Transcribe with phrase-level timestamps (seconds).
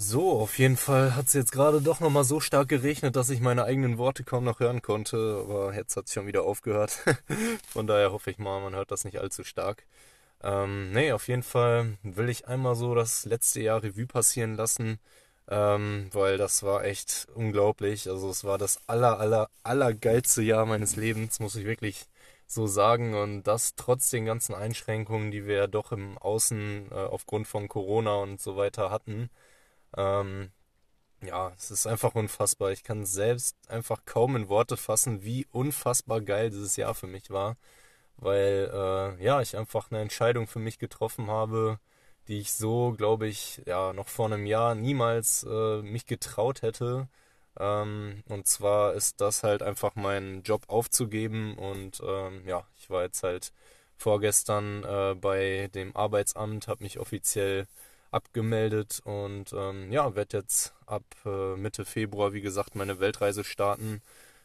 [0.00, 3.40] So, auf jeden Fall hat es jetzt gerade doch nochmal so stark geregnet, dass ich
[3.40, 5.16] meine eigenen Worte kaum noch hören konnte.
[5.42, 7.00] Aber jetzt hat es schon wieder aufgehört.
[7.68, 9.86] Von daher hoffe ich mal, man hört das nicht allzu stark.
[10.42, 15.00] Ähm, nee, auf jeden Fall will ich einmal so das letzte Jahr Revue passieren lassen,
[15.48, 18.08] ähm, weil das war echt unglaublich.
[18.08, 22.06] Also es war das aller, aller, aller geilste Jahr meines Lebens, muss ich wirklich
[22.46, 23.14] so sagen.
[23.16, 27.68] Und das trotz den ganzen Einschränkungen, die wir ja doch im Außen äh, aufgrund von
[27.68, 29.30] Corona und so weiter hatten.
[29.96, 30.50] Ähm,
[31.22, 32.70] ja, es ist einfach unfassbar.
[32.72, 37.30] Ich kann selbst einfach kaum in Worte fassen, wie unfassbar geil dieses Jahr für mich
[37.30, 37.56] war.
[38.16, 41.80] Weil, äh, ja, ich einfach eine Entscheidung für mich getroffen habe,
[42.28, 47.08] die ich so, glaube ich, ja, noch vor einem Jahr niemals äh, mich getraut hätte.
[47.58, 51.56] Ähm, und zwar ist das halt einfach meinen Job aufzugeben.
[51.58, 53.52] Und ähm, ja, ich war jetzt halt
[53.96, 57.66] vorgestern äh, bei dem Arbeitsamt, habe mich offiziell
[58.10, 64.02] abgemeldet und ähm, ja, werde jetzt ab äh, Mitte Februar, wie gesagt, meine Weltreise starten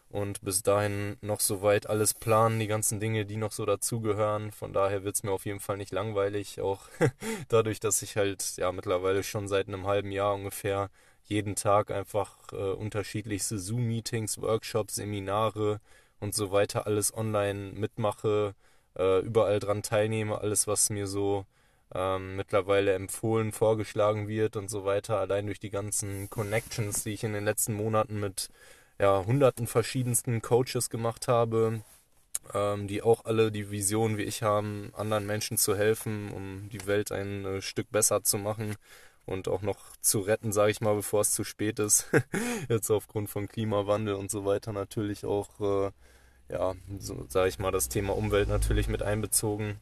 [0.09, 4.51] und bis dahin noch soweit alles planen, die ganzen Dinge, die noch so dazugehören.
[4.51, 6.87] Von daher wird es mir auf jeden Fall nicht langweilig, auch
[7.49, 10.89] dadurch, dass ich halt ja mittlerweile schon seit einem halben Jahr ungefähr
[11.23, 15.79] jeden Tag einfach äh, unterschiedlichste Zoom-Meetings, Workshops, Seminare
[16.19, 18.55] und so weiter alles online mitmache,
[18.97, 21.45] äh, überall dran teilnehme, alles was mir so
[21.93, 27.23] ähm, mittlerweile empfohlen, vorgeschlagen wird und so weiter, allein durch die ganzen Connections, die ich
[27.23, 28.49] in den letzten Monaten mit
[28.99, 31.81] ja, hunderten verschiedensten Coaches gemacht habe,
[32.53, 36.85] ähm, die auch alle die Vision wie ich haben, anderen Menschen zu helfen, um die
[36.87, 38.75] Welt ein äh, Stück besser zu machen
[39.25, 42.07] und auch noch zu retten, sage ich mal, bevor es zu spät ist.
[42.69, 45.91] Jetzt aufgrund von Klimawandel und so weiter natürlich auch, äh,
[46.49, 49.79] ja, so, sage ich mal, das Thema Umwelt natürlich mit einbezogen.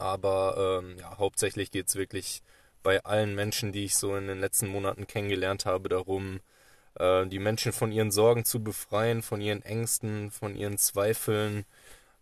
[0.00, 2.42] Aber ähm, ja, hauptsächlich geht es wirklich
[2.82, 6.40] bei allen Menschen, die ich so in den letzten Monaten kennengelernt habe, darum,
[6.94, 11.66] äh, die Menschen von ihren Sorgen zu befreien, von ihren Ängsten, von ihren Zweifeln,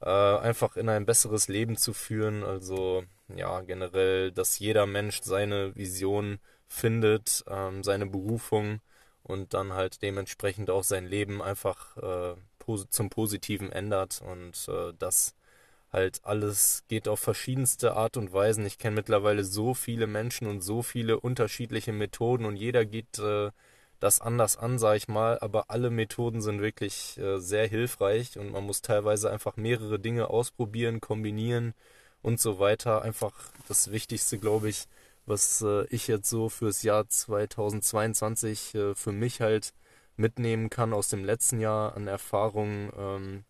[0.00, 2.44] äh, einfach in ein besseres Leben zu führen.
[2.44, 8.80] Also ja, generell, dass jeder Mensch seine Vision findet, ähm, seine Berufung
[9.22, 12.34] und dann halt dementsprechend auch sein Leben einfach äh,
[12.90, 15.34] zum Positiven ändert und äh, das
[15.92, 18.66] halt alles geht auf verschiedenste Art und Weisen.
[18.66, 23.50] Ich kenne mittlerweile so viele Menschen und so viele unterschiedliche Methoden und jeder geht äh,
[24.00, 28.52] das anders an, sage ich mal, aber alle Methoden sind wirklich äh, sehr hilfreich und
[28.52, 31.74] man muss teilweise einfach mehrere Dinge ausprobieren, kombinieren
[32.22, 33.02] und so weiter.
[33.02, 33.32] Einfach
[33.68, 34.86] das Wichtigste, glaube ich,
[35.26, 39.74] was äh, ich jetzt so fürs Jahr 2022 äh, für mich halt
[40.16, 42.90] mitnehmen kann aus dem letzten Jahr an Erfahrungen.
[42.96, 43.44] Ähm,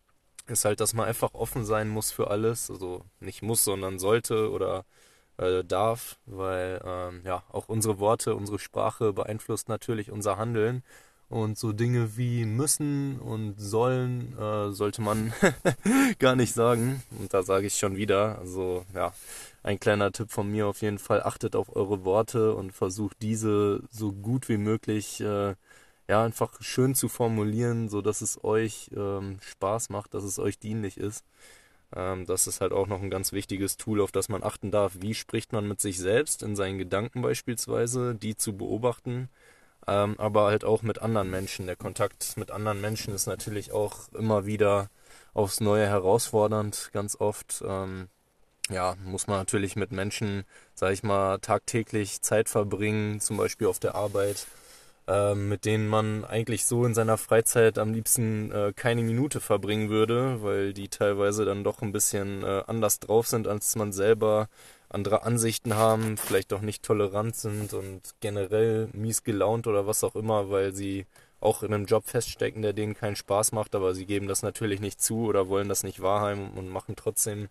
[0.49, 2.71] ist halt, dass man einfach offen sein muss für alles.
[2.71, 4.85] Also nicht muss, sondern sollte oder
[5.39, 10.83] äh, darf, weil ähm, ja auch unsere Worte, unsere Sprache beeinflusst natürlich unser Handeln.
[11.31, 15.35] Und so Dinge wie müssen und sollen äh, sollte man
[16.19, 17.03] gar nicht sagen.
[17.19, 19.13] Und da sage ich schon wieder, also ja,
[19.63, 23.83] ein kleiner Tipp von mir auf jeden Fall, achtet auf eure Worte und versucht diese
[23.91, 25.55] so gut wie möglich äh,
[26.09, 30.59] ja, einfach schön zu formulieren, so dass es euch ähm, Spaß macht, dass es euch
[30.59, 31.25] dienlich ist.
[31.95, 34.95] Ähm, das ist halt auch noch ein ganz wichtiges Tool, auf das man achten darf.
[35.01, 39.29] Wie spricht man mit sich selbst in seinen Gedanken beispielsweise, die zu beobachten,
[39.87, 41.67] ähm, aber halt auch mit anderen Menschen.
[41.67, 44.91] Der Kontakt mit anderen Menschen ist natürlich auch immer wieder
[45.35, 47.63] aufs Neue herausfordernd, ganz oft.
[47.67, 48.09] Ähm,
[48.71, 53.79] ja, muss man natürlich mit Menschen, sag ich mal, tagtäglich Zeit verbringen, zum Beispiel auf
[53.79, 54.47] der Arbeit
[55.09, 59.89] ähm, mit denen man eigentlich so in seiner Freizeit am liebsten äh, keine Minute verbringen
[59.89, 64.49] würde, weil die teilweise dann doch ein bisschen äh, anders drauf sind als man selber,
[64.91, 70.15] andere Ansichten haben, vielleicht auch nicht tolerant sind und generell mies gelaunt oder was auch
[70.15, 71.07] immer, weil sie
[71.41, 74.81] auch in einem Job feststecken, der denen keinen Spaß macht, aber sie geben das natürlich
[74.81, 77.49] nicht zu oder wollen das nicht wahrhaben und machen trotzdem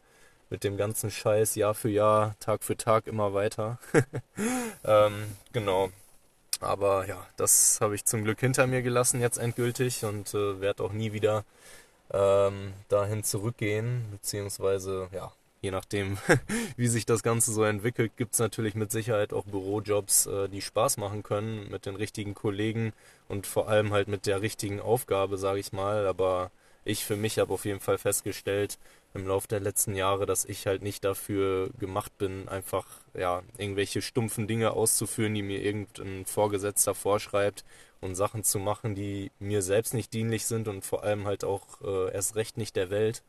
[0.50, 3.80] mit dem ganzen Scheiß Jahr für Jahr, Tag für Tag immer weiter.
[4.84, 5.14] ähm,
[5.54, 5.90] genau.
[6.59, 10.83] Aber ja, das habe ich zum Glück hinter mir gelassen jetzt endgültig und äh, werde
[10.83, 11.45] auch nie wieder
[12.12, 15.31] ähm, dahin zurückgehen, beziehungsweise ja,
[15.62, 16.18] je nachdem,
[16.77, 20.62] wie sich das Ganze so entwickelt, gibt es natürlich mit Sicherheit auch Bürojobs, äh, die
[20.62, 22.94] Spaß machen können mit den richtigen Kollegen
[23.27, 26.07] und vor allem halt mit der richtigen Aufgabe, sage ich mal.
[26.07, 26.51] Aber
[26.88, 28.78] ich für mich habe auf jeden Fall festgestellt,
[29.13, 34.01] im Laufe der letzten Jahre, dass ich halt nicht dafür gemacht bin, einfach ja irgendwelche
[34.01, 37.66] stumpfen Dinge auszuführen, die mir irgendein Vorgesetzter vorschreibt
[38.01, 41.81] und Sachen zu machen, die mir selbst nicht dienlich sind und vor allem halt auch
[41.81, 43.24] äh, erst recht nicht der Welt.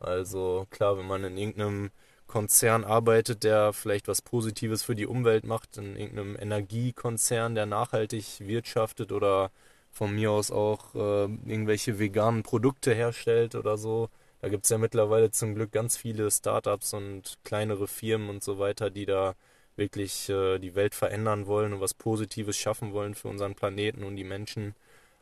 [0.00, 1.90] Also klar, wenn man in irgendeinem
[2.26, 8.40] Konzern arbeitet, der vielleicht was Positives für die Umwelt macht, in irgendeinem Energiekonzern, der nachhaltig
[8.40, 9.50] wirtschaftet oder
[9.96, 14.10] von mir aus auch äh, irgendwelche veganen Produkte herstellt oder so.
[14.42, 18.58] Da gibt es ja mittlerweile zum Glück ganz viele Startups und kleinere Firmen und so
[18.58, 19.34] weiter, die da
[19.76, 24.16] wirklich äh, die Welt verändern wollen und was Positives schaffen wollen für unseren Planeten und
[24.16, 24.74] die Menschen.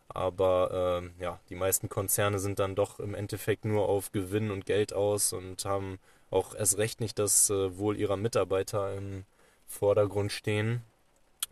[0.09, 4.67] Aber äh, ja, die meisten Konzerne sind dann doch im Endeffekt nur auf Gewinn und
[4.67, 6.00] Geld aus und haben
[6.32, 9.25] auch erst recht nicht das äh, Wohl ihrer Mitarbeiter im
[9.69, 10.82] Vordergrund stehen.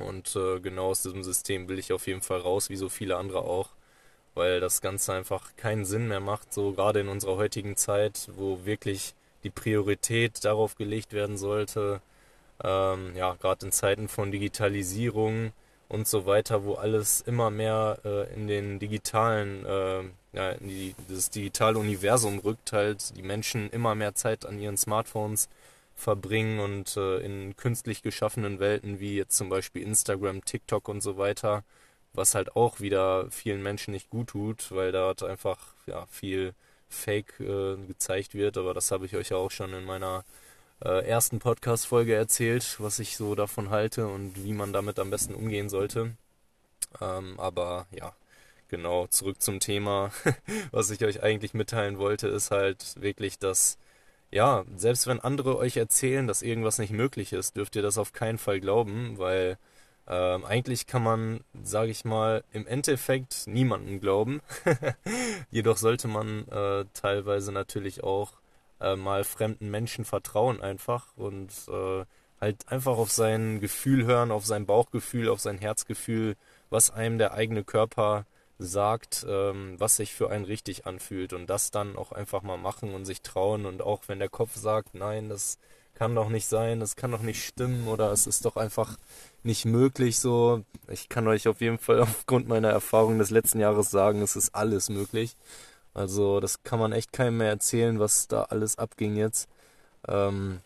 [0.02, 3.16] Und äh, genau aus diesem System will ich auf jeden Fall raus, wie so viele
[3.16, 3.70] andere auch,
[4.34, 8.64] weil das Ganze einfach keinen Sinn mehr macht, so gerade in unserer heutigen Zeit, wo
[8.64, 9.14] wirklich
[9.44, 12.00] die Priorität darauf gelegt werden sollte,
[12.62, 15.52] ähm, ja, gerade in Zeiten von Digitalisierung
[15.88, 20.02] und so weiter, wo alles immer mehr äh, in den digitalen, äh,
[20.32, 24.76] ja, in die, das digitale Universum rückt, halt die Menschen immer mehr Zeit an ihren
[24.76, 25.49] Smartphones
[25.94, 31.19] verbringen und äh, in künstlich geschaffenen Welten wie jetzt zum Beispiel Instagram, TikTok und so
[31.19, 31.65] weiter,
[32.12, 36.55] was halt auch wieder vielen Menschen nicht gut tut, weil dort einfach ja, viel
[36.89, 40.25] Fake äh, gezeigt wird, aber das habe ich euch ja auch schon in meiner
[40.85, 45.35] äh, ersten Podcast-Folge erzählt, was ich so davon halte und wie man damit am besten
[45.35, 46.17] umgehen sollte.
[47.00, 48.15] Ähm, aber ja,
[48.69, 50.11] genau, zurück zum Thema.
[50.73, 53.79] was ich euch eigentlich mitteilen wollte, ist halt wirklich, dass,
[54.32, 58.12] ja, selbst wenn andere euch erzählen, dass irgendwas nicht möglich ist, dürft ihr das auf
[58.12, 59.58] keinen Fall glauben, weil
[60.08, 64.40] ähm, eigentlich kann man, sage ich mal, im Endeffekt niemanden glauben.
[65.50, 68.32] Jedoch sollte man äh, teilweise natürlich auch
[68.81, 72.05] äh, mal fremden Menschen vertrauen einfach und äh,
[72.40, 76.37] halt einfach auf sein Gefühl hören, auf sein Bauchgefühl, auf sein Herzgefühl,
[76.70, 78.26] was einem der eigene Körper
[78.58, 82.94] sagt, ähm, was sich für einen richtig anfühlt und das dann auch einfach mal machen
[82.94, 85.58] und sich trauen und auch wenn der Kopf sagt, nein, das
[85.94, 88.96] kann doch nicht sein, das kann doch nicht stimmen oder es ist doch einfach
[89.43, 90.64] nicht möglich so.
[90.88, 94.54] Ich kann euch auf jeden Fall aufgrund meiner Erfahrung des letzten Jahres sagen, es ist
[94.54, 95.37] alles möglich.
[95.94, 99.49] Also das kann man echt keinem mehr erzählen, was da alles abging jetzt.
[100.08, 100.60] Ähm,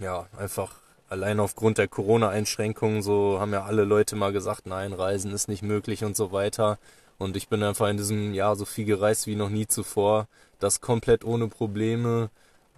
[0.00, 0.74] ja, einfach
[1.08, 5.62] allein aufgrund der Corona-Einschränkungen, so haben ja alle Leute mal gesagt, nein, Reisen ist nicht
[5.62, 6.78] möglich und so weiter.
[7.18, 10.28] Und ich bin einfach in diesem Jahr so viel gereist wie noch nie zuvor.
[10.60, 12.30] Das komplett ohne Probleme.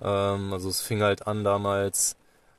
[0.02, 2.16] Ähm, also es fing halt an damals,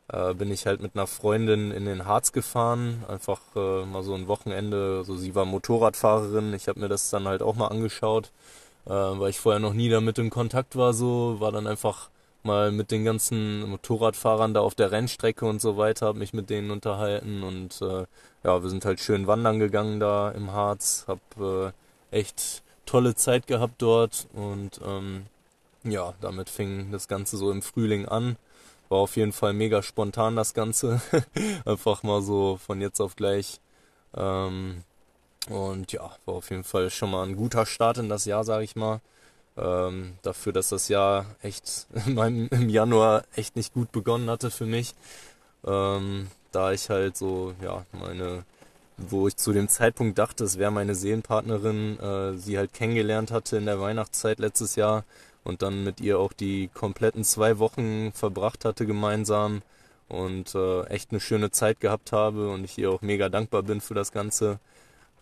[0.10, 3.04] äh, bin ich halt mit einer Freundin in den Harz gefahren.
[3.08, 4.98] Einfach äh, mal so ein Wochenende.
[5.00, 6.54] Also sie war Motorradfahrerin.
[6.54, 8.32] Ich habe mir das dann halt auch mal angeschaut
[8.86, 12.10] äh, weil ich vorher noch nie damit in Kontakt war, so, war dann einfach
[12.46, 16.50] mal mit den ganzen Motorradfahrern da auf der Rennstrecke und so weiter, habe mich mit
[16.50, 18.06] denen unterhalten und äh,
[18.44, 21.72] ja, wir sind halt schön wandern gegangen da im Harz, hab äh,
[22.12, 25.26] echt tolle Zeit gehabt dort und ähm,
[25.84, 28.38] ja, damit fing das Ganze so im Frühling an.
[28.90, 31.02] War auf jeden Fall mega spontan das Ganze.
[31.66, 33.60] Einfach mal so von jetzt auf gleich.
[34.16, 34.84] Ähm,
[35.50, 38.64] und ja, war auf jeden Fall schon mal ein guter Start in das Jahr, sage
[38.64, 39.02] ich mal.
[39.58, 44.96] Ähm, dafür, dass das Jahr echt im Januar echt nicht gut begonnen hatte für mich.
[45.66, 48.44] Ähm, da ich halt so, ja, meine,
[48.98, 53.58] wo ich zu dem Zeitpunkt dachte, es wäre meine Seelenpartnerin, äh, sie halt kennengelernt hatte
[53.58, 55.04] in der Weihnachtszeit letztes Jahr
[55.44, 59.62] und dann mit ihr auch die kompletten zwei Wochen verbracht hatte gemeinsam
[60.08, 63.82] und äh, echt eine schöne Zeit gehabt habe und ich ihr auch mega dankbar bin
[63.82, 64.60] für das Ganze.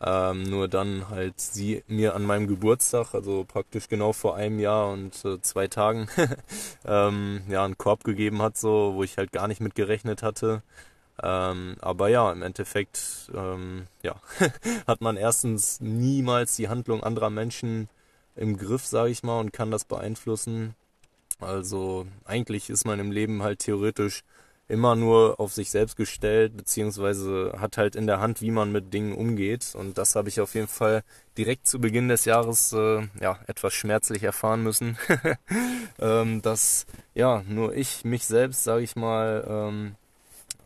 [0.01, 4.91] Ähm, nur dann halt sie mir an meinem Geburtstag, also praktisch genau vor einem Jahr
[4.91, 6.07] und äh, zwei Tagen,
[6.85, 10.63] ähm, ja, einen Korb gegeben hat, so, wo ich halt gar nicht mit gerechnet hatte.
[11.21, 14.15] Ähm, aber ja, im Endeffekt, ähm, ja,
[14.87, 17.89] hat man erstens niemals die Handlung anderer Menschen
[18.35, 20.75] im Griff, sage ich mal, und kann das beeinflussen.
[21.41, 24.23] Also eigentlich ist man im Leben halt theoretisch
[24.69, 28.93] immer nur auf sich selbst gestellt, beziehungsweise hat halt in der Hand, wie man mit
[28.93, 29.73] Dingen umgeht.
[29.73, 31.03] Und das habe ich auf jeden Fall
[31.37, 34.97] direkt zu Beginn des Jahres äh, ja etwas schmerzlich erfahren müssen,
[35.99, 36.85] ähm, dass
[37.15, 39.95] ja nur ich mich selbst, sage ich mal, ähm,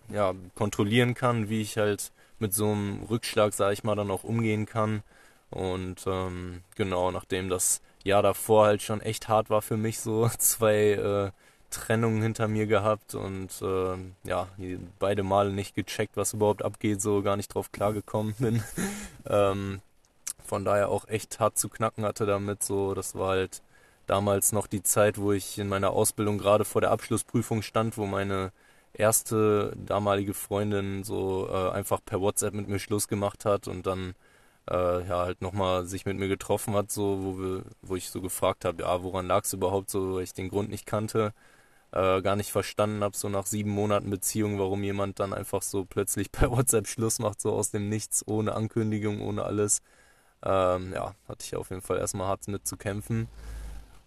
[0.10, 4.26] ja kontrollieren kann, wie ich halt mit so einem Rückschlag, sage ich mal, dann auch
[4.26, 5.02] umgehen kann.
[5.50, 10.28] Und ähm, genau, nachdem das Jahr davor halt schon echt hart war für mich, so
[10.40, 11.32] zwei äh,
[11.74, 14.48] Trennung hinter mir gehabt und äh, ja,
[15.00, 18.64] beide Male nicht gecheckt, was überhaupt abgeht, so gar nicht drauf klargekommen bin.
[19.28, 19.82] ähm,
[20.44, 22.64] von daher auch echt hart zu knacken hatte damit.
[22.64, 23.62] So, das war halt
[24.08, 28.06] damals noch die Zeit, wo ich in meiner Ausbildung gerade vor der Abschlussprüfung stand, wo
[28.06, 28.52] meine
[28.94, 34.14] erste damalige Freundin so äh, einfach per WhatsApp mit mir Schluss gemacht hat und dann
[34.70, 38.22] äh, ja halt nochmal sich mit mir getroffen hat, so wo wir, wo ich so
[38.22, 41.34] gefragt habe, ja, woran lag es überhaupt so, weil ich den Grund nicht kannte.
[41.94, 45.86] Äh, gar nicht verstanden habe, so nach sieben Monaten Beziehung, warum jemand dann einfach so
[45.86, 49.82] plötzlich bei WhatsApp Schluss macht, so aus dem Nichts, ohne Ankündigung, ohne alles.
[50.44, 53.28] Ähm, ja, hatte ich auf jeden Fall erstmal hart mit zu kämpfen.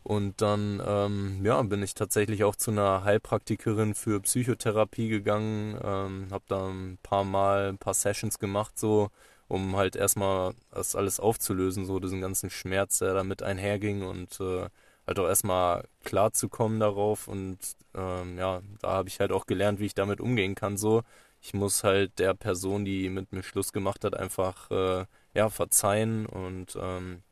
[0.02, 6.28] Und dann ähm, ja, bin ich tatsächlich auch zu einer Heilpraktikerin für Psychotherapie gegangen, ähm,
[6.30, 9.10] habe da ein paar Mal ein paar Sessions gemacht, so
[9.48, 14.68] um halt erstmal das alles aufzulösen, so diesen ganzen Schmerz, der damit einherging und äh,
[15.06, 17.28] halt auch erstmal klar zu kommen darauf.
[17.28, 17.58] Und
[17.94, 20.76] ähm, ja, da habe ich halt auch gelernt, wie ich damit umgehen kann.
[20.76, 21.02] So,
[21.40, 26.26] ich muss halt der Person, die mit mir Schluss gemacht hat, einfach äh, ja verzeihen
[26.26, 27.22] und ähm,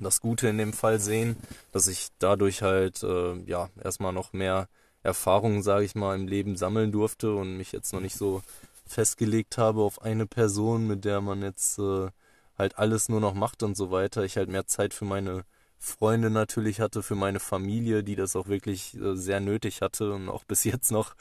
[0.00, 1.36] das Gute in dem Fall sehen,
[1.70, 4.68] dass ich dadurch halt äh, ja erstmal noch mehr
[5.02, 8.42] Erfahrungen, sage ich mal, im Leben sammeln durfte und mich jetzt noch nicht so
[8.86, 12.08] festgelegt habe auf eine Person, mit der man jetzt äh,
[12.58, 14.24] halt alles nur noch macht und so weiter.
[14.24, 15.44] Ich halt mehr Zeit für meine
[15.84, 20.28] Freunde natürlich hatte, für meine Familie, die das auch wirklich äh, sehr nötig hatte und
[20.28, 21.16] auch bis jetzt noch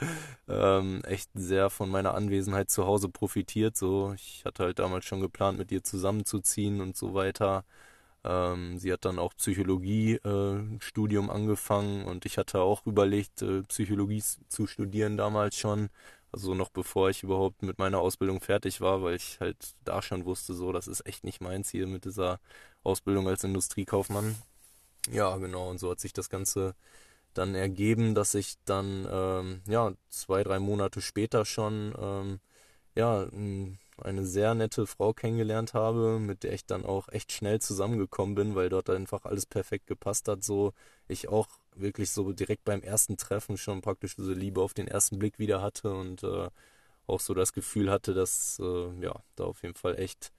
[0.47, 3.75] ähm, echt sehr von meiner Anwesenheit zu Hause profitiert.
[3.75, 7.65] So, ich hatte halt damals schon geplant, mit ihr zusammenzuziehen und so weiter.
[8.23, 14.21] Ähm, sie hat dann auch Psychologie-Studium äh, angefangen und ich hatte auch überlegt, äh, Psychologie
[14.47, 15.89] zu studieren damals schon.
[16.31, 20.25] Also noch bevor ich überhaupt mit meiner Ausbildung fertig war, weil ich halt da schon
[20.25, 22.39] wusste, so, das ist echt nicht mein Ziel mit dieser
[22.83, 24.35] Ausbildung als Industriekaufmann.
[25.09, 26.75] Ja, genau, und so hat sich das Ganze
[27.33, 32.39] dann ergeben, dass ich dann, ähm, ja, zwei, drei Monate später schon, ähm,
[32.95, 33.27] ja,
[34.03, 38.55] eine sehr nette Frau kennengelernt habe, mit der ich dann auch echt schnell zusammengekommen bin,
[38.55, 40.43] weil dort einfach alles perfekt gepasst hat.
[40.43, 40.73] So
[41.07, 45.19] ich auch wirklich so direkt beim ersten Treffen schon praktisch diese Liebe auf den ersten
[45.19, 46.49] Blick wieder hatte und äh,
[47.07, 50.31] auch so das Gefühl hatte, dass äh, ja da auf jeden Fall echt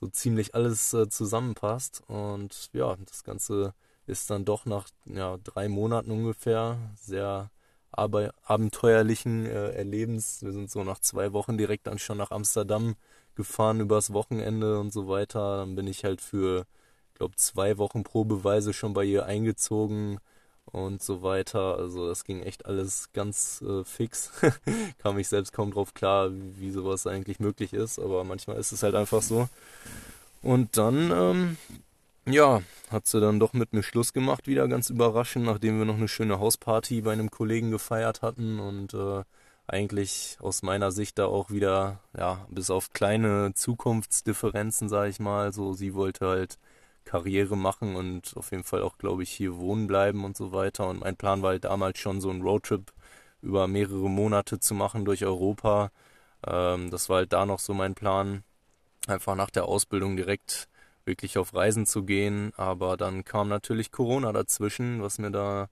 [0.00, 2.02] so ziemlich alles äh, zusammenpasst.
[2.08, 3.74] Und ja, das Ganze
[4.06, 7.50] ist dann doch nach ja, drei Monaten ungefähr sehr
[7.92, 10.42] abenteuerlichen äh, Erlebens.
[10.42, 12.96] Wir sind so nach zwei Wochen direkt dann schon nach Amsterdam
[13.34, 15.58] gefahren übers Wochenende und so weiter.
[15.58, 16.66] Dann bin ich halt für,
[17.14, 20.18] glaube zwei Wochen probeweise schon bei ihr eingezogen
[20.66, 21.76] und so weiter.
[21.78, 24.32] Also das ging echt alles ganz äh, fix.
[24.98, 28.72] Kam ich selbst kaum drauf klar, wie, wie sowas eigentlich möglich ist, aber manchmal ist
[28.72, 29.48] es halt einfach so.
[30.42, 31.56] Und dann ähm,
[32.26, 35.96] ja, hat sie dann doch mit mir Schluss gemacht, wieder ganz überraschend, nachdem wir noch
[35.96, 39.24] eine schöne Hausparty bei einem Kollegen gefeiert hatten und äh,
[39.66, 45.52] eigentlich aus meiner Sicht da auch wieder, ja, bis auf kleine Zukunftsdifferenzen, sage ich mal,
[45.52, 46.58] so sie wollte halt
[47.04, 50.88] Karriere machen und auf jeden Fall auch, glaube ich, hier wohnen bleiben und so weiter.
[50.88, 52.92] Und mein Plan war halt damals schon so ein Roadtrip
[53.42, 55.90] über mehrere Monate zu machen durch Europa.
[56.46, 58.44] Ähm, das war halt da noch so mein Plan,
[59.06, 60.68] einfach nach der Ausbildung direkt
[61.06, 62.52] wirklich auf Reisen zu gehen.
[62.56, 65.68] Aber dann kam natürlich Corona dazwischen, was mir da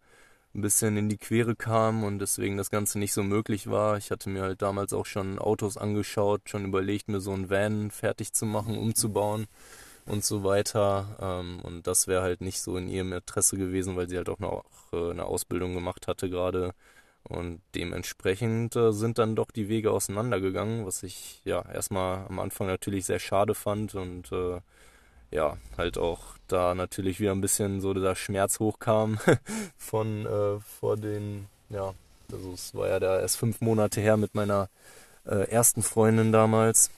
[0.55, 3.97] ein bisschen in die Quere kam und deswegen das Ganze nicht so möglich war.
[3.97, 7.91] Ich hatte mir halt damals auch schon Autos angeschaut, schon überlegt, mir so ein Van
[7.91, 9.47] fertig zu machen, umzubauen
[10.07, 11.17] und so weiter.
[11.21, 14.39] Ähm, und das wäre halt nicht so in ihrem Interesse gewesen, weil sie halt auch
[14.41, 16.75] noch äh, eine Ausbildung gemacht hatte gerade.
[17.25, 22.67] Und dementsprechend äh, sind dann doch die Wege auseinandergegangen, was ich ja erstmal am Anfang
[22.67, 24.61] natürlich sehr schade fand und äh,
[25.33, 29.19] ja, halt auch da natürlich wieder ein bisschen so dieser Schmerz hochkam
[29.77, 31.95] von äh, vor den, ja,
[32.31, 34.69] also es war ja da erst fünf Monate her mit meiner
[35.25, 36.91] äh, ersten Freundin damals.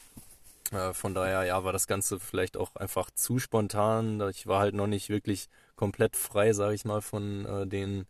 [0.73, 4.21] Äh, von daher, ja, war das Ganze vielleicht auch einfach zu spontan.
[4.31, 8.07] Ich war halt noch nicht wirklich komplett frei, sage ich mal, von äh, den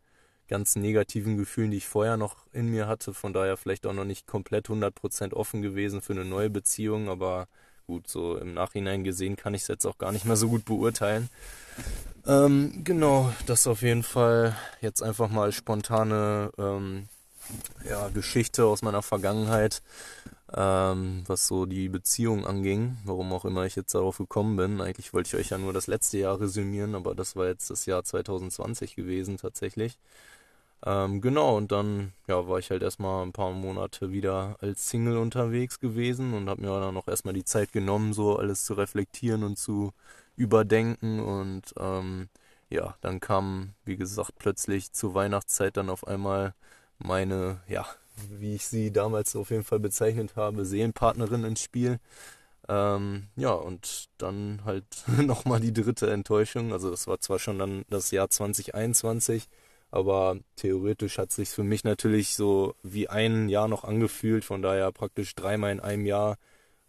[0.49, 3.15] ganzen negativen Gefühlen, die ich vorher noch in mir hatte.
[3.15, 7.49] Von daher vielleicht auch noch nicht komplett 100% offen gewesen für eine neue Beziehung, aber
[7.87, 10.65] gut, so im Nachhinein gesehen kann ich es jetzt auch gar nicht mehr so gut
[10.65, 11.29] beurteilen.
[12.27, 17.07] Ähm, genau, das auf jeden Fall jetzt einfach mal spontane ähm,
[17.87, 19.83] ja, Geschichte aus meiner Vergangenheit,
[20.57, 24.81] ähm, was so die Beziehung anging, warum auch immer ich jetzt darauf gekommen bin.
[24.81, 27.85] Eigentlich wollte ich euch ja nur das letzte Jahr resümieren, aber das war jetzt das
[27.87, 29.99] Jahr 2020 gewesen tatsächlich.
[30.87, 35.17] Ähm, genau, und dann ja, war ich halt erstmal ein paar Monate wieder als Single
[35.17, 39.45] unterwegs gewesen und habe mir dann auch erstmal die Zeit genommen, so alles zu reflektieren
[39.45, 39.93] und zu
[40.37, 41.21] überdenken.
[41.21, 42.29] Und ähm,
[42.71, 46.55] ja, dann kam, wie gesagt, plötzlich zur Weihnachtszeit dann auf einmal
[46.99, 47.87] meine, ja,
[48.31, 51.99] wie ich sie damals auf jeden Fall bezeichnet habe, Seelenpartnerin ins Spiel.
[52.69, 54.85] Ähm, ja, und dann halt
[55.19, 56.73] nochmal die dritte Enttäuschung.
[56.73, 59.49] Also das war zwar schon dann das Jahr 2021,
[59.95, 64.45] aber theoretisch hat es sich für mich natürlich so wie ein Jahr noch angefühlt.
[64.45, 66.37] Von daher praktisch dreimal in einem Jahr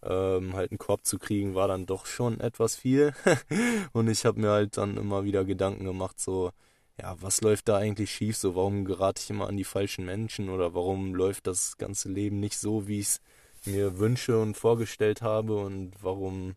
[0.02, 3.14] ähm, halt einen Korb zu kriegen, war dann doch schon etwas viel.
[3.92, 6.50] und ich habe mir halt dann immer wieder Gedanken gemacht, so,
[7.00, 8.36] ja, was läuft da eigentlich schief?
[8.36, 12.40] So, warum gerate ich immer an die falschen Menschen oder warum läuft das ganze Leben
[12.40, 13.20] nicht so, wie ich es
[13.66, 16.56] mir wünsche und vorgestellt habe und warum,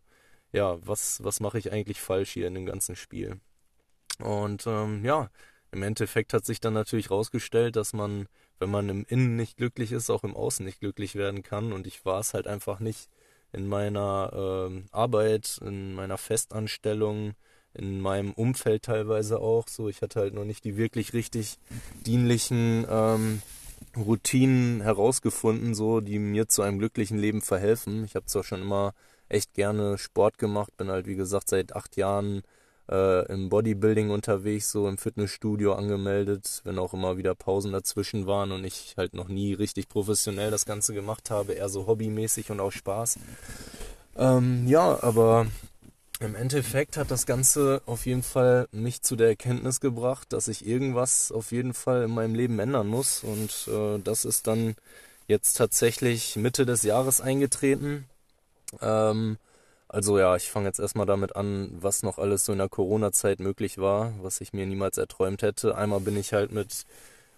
[0.50, 3.38] ja, was, was mache ich eigentlich falsch hier in dem ganzen Spiel?
[4.18, 5.30] Und ähm, ja,
[5.72, 8.26] im Endeffekt hat sich dann natürlich rausgestellt, dass man,
[8.58, 11.72] wenn man im Innen nicht glücklich ist, auch im Außen nicht glücklich werden kann.
[11.72, 13.08] Und ich war es halt einfach nicht
[13.52, 17.34] in meiner äh, Arbeit, in meiner Festanstellung,
[17.74, 19.68] in meinem Umfeld teilweise auch.
[19.68, 21.58] So, ich hatte halt noch nicht die wirklich richtig
[22.04, 23.42] dienlichen ähm,
[23.96, 28.04] Routinen herausgefunden, so die mir zu einem glücklichen Leben verhelfen.
[28.04, 28.94] Ich habe zwar schon immer
[29.28, 32.42] echt gerne Sport gemacht, bin halt wie gesagt seit acht Jahren
[32.90, 38.52] äh, im Bodybuilding unterwegs, so im Fitnessstudio angemeldet, wenn auch immer wieder Pausen dazwischen waren
[38.52, 42.60] und ich halt noch nie richtig professionell das Ganze gemacht habe, eher so hobbymäßig und
[42.60, 43.18] auch Spaß.
[44.16, 45.46] Ähm, ja, aber
[46.18, 50.66] im Endeffekt hat das Ganze auf jeden Fall mich zu der Erkenntnis gebracht, dass ich
[50.66, 53.22] irgendwas auf jeden Fall in meinem Leben ändern muss.
[53.22, 54.74] Und äh, das ist dann
[55.28, 58.04] jetzt tatsächlich Mitte des Jahres eingetreten.
[58.82, 59.38] Ähm,
[59.92, 63.40] also ja, ich fange jetzt erstmal damit an, was noch alles so in der Corona-Zeit
[63.40, 65.76] möglich war, was ich mir niemals erträumt hätte.
[65.76, 66.84] Einmal bin ich halt mit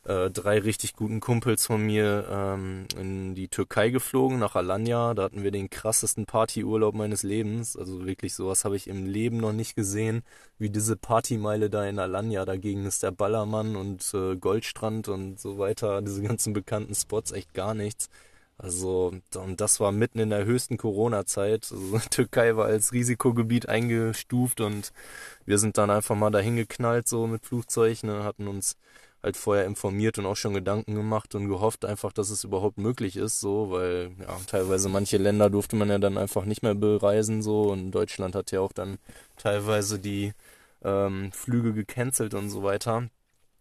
[0.04, 5.14] äh, drei richtig guten Kumpels von mir ähm, in die Türkei geflogen, nach Alanya.
[5.14, 7.76] Da hatten wir den krassesten Partyurlaub meines Lebens.
[7.76, 10.22] Also wirklich sowas habe ich im Leben noch nicht gesehen,
[10.58, 12.44] wie diese Partymeile da in Alanya.
[12.44, 17.54] Dagegen ist der Ballermann und äh, Goldstrand und so weiter, diese ganzen bekannten Spots echt
[17.54, 18.10] gar nichts.
[18.62, 21.68] Also, und das war mitten in der höchsten Corona-Zeit.
[21.72, 24.92] Also, Türkei war als Risikogebiet eingestuft und
[25.44, 28.76] wir sind dann einfach mal dahin geknallt, so mit Flugzeug, ne, hatten uns
[29.22, 33.16] halt vorher informiert und auch schon Gedanken gemacht und gehofft einfach, dass es überhaupt möglich
[33.16, 37.42] ist, so, weil ja, teilweise manche Länder durfte man ja dann einfach nicht mehr bereisen,
[37.42, 38.98] so, und Deutschland hat ja auch dann
[39.36, 40.32] teilweise die
[40.84, 43.08] ähm, Flüge gecancelt und so weiter.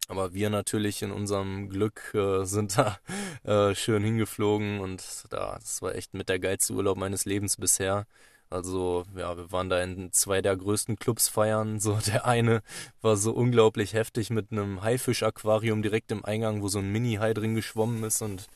[0.08, 3.00] Aber wir natürlich in unserem Glück äh, sind da
[3.44, 8.08] äh, schön hingeflogen und da, das war echt mit der geilste Urlaub meines Lebens bisher.
[8.52, 11.80] Also, ja, wir waren da in zwei der größten Clubs feiern.
[11.80, 12.62] So, der eine
[13.02, 17.56] war so unglaublich heftig mit einem Haifisch-Aquarium direkt im Eingang, wo so ein Mini-Hai drin
[17.56, 18.48] geschwommen ist und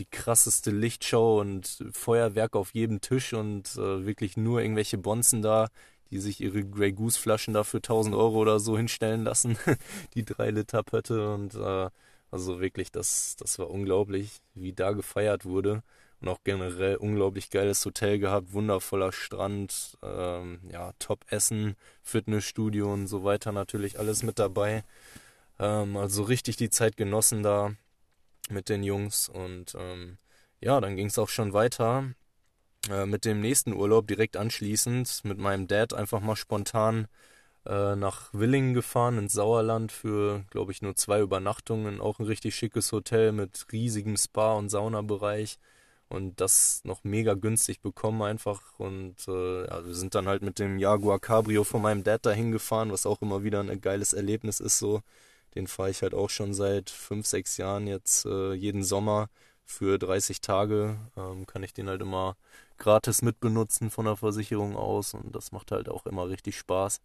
[0.00, 5.68] die krasseste Lichtshow und Feuerwerk auf jedem Tisch und äh, wirklich nur irgendwelche Bonzen da,
[6.10, 9.58] die sich ihre Grey Goose Flaschen da für 1000 Euro oder so hinstellen lassen.
[10.14, 11.90] die drei Liter Pötte und äh,
[12.30, 15.82] also wirklich, das, das war unglaublich, wie da gefeiert wurde
[16.20, 23.24] und auch generell unglaublich geiles Hotel gehabt, wundervoller Strand, ähm, ja, Top-Essen, Fitnessstudio und so
[23.24, 24.84] weiter natürlich alles mit dabei.
[25.58, 27.74] Ähm, also richtig die Zeit genossen da
[28.50, 30.18] mit den Jungs und ähm,
[30.60, 32.14] ja, dann ging es auch schon weiter
[32.90, 37.08] äh, mit dem nächsten Urlaub direkt anschließend mit meinem Dad einfach mal spontan
[37.66, 42.00] äh, nach Willingen gefahren ins Sauerland für, glaube ich, nur zwei Übernachtungen.
[42.00, 45.58] Auch ein richtig schickes Hotel mit riesigem Spa- und Saunabereich
[46.08, 50.58] und das noch mega günstig bekommen einfach und äh, ja, wir sind dann halt mit
[50.58, 54.60] dem Jaguar Cabrio von meinem Dad dahin gefahren, was auch immer wieder ein geiles Erlebnis
[54.60, 55.02] ist so.
[55.54, 59.28] Den fahre ich halt auch schon seit fünf, sechs Jahren jetzt äh, jeden Sommer
[59.64, 60.98] für 30 Tage.
[61.16, 62.36] Ähm, kann ich den halt immer
[62.78, 67.00] gratis mitbenutzen von der Versicherung aus und das macht halt auch immer richtig Spaß.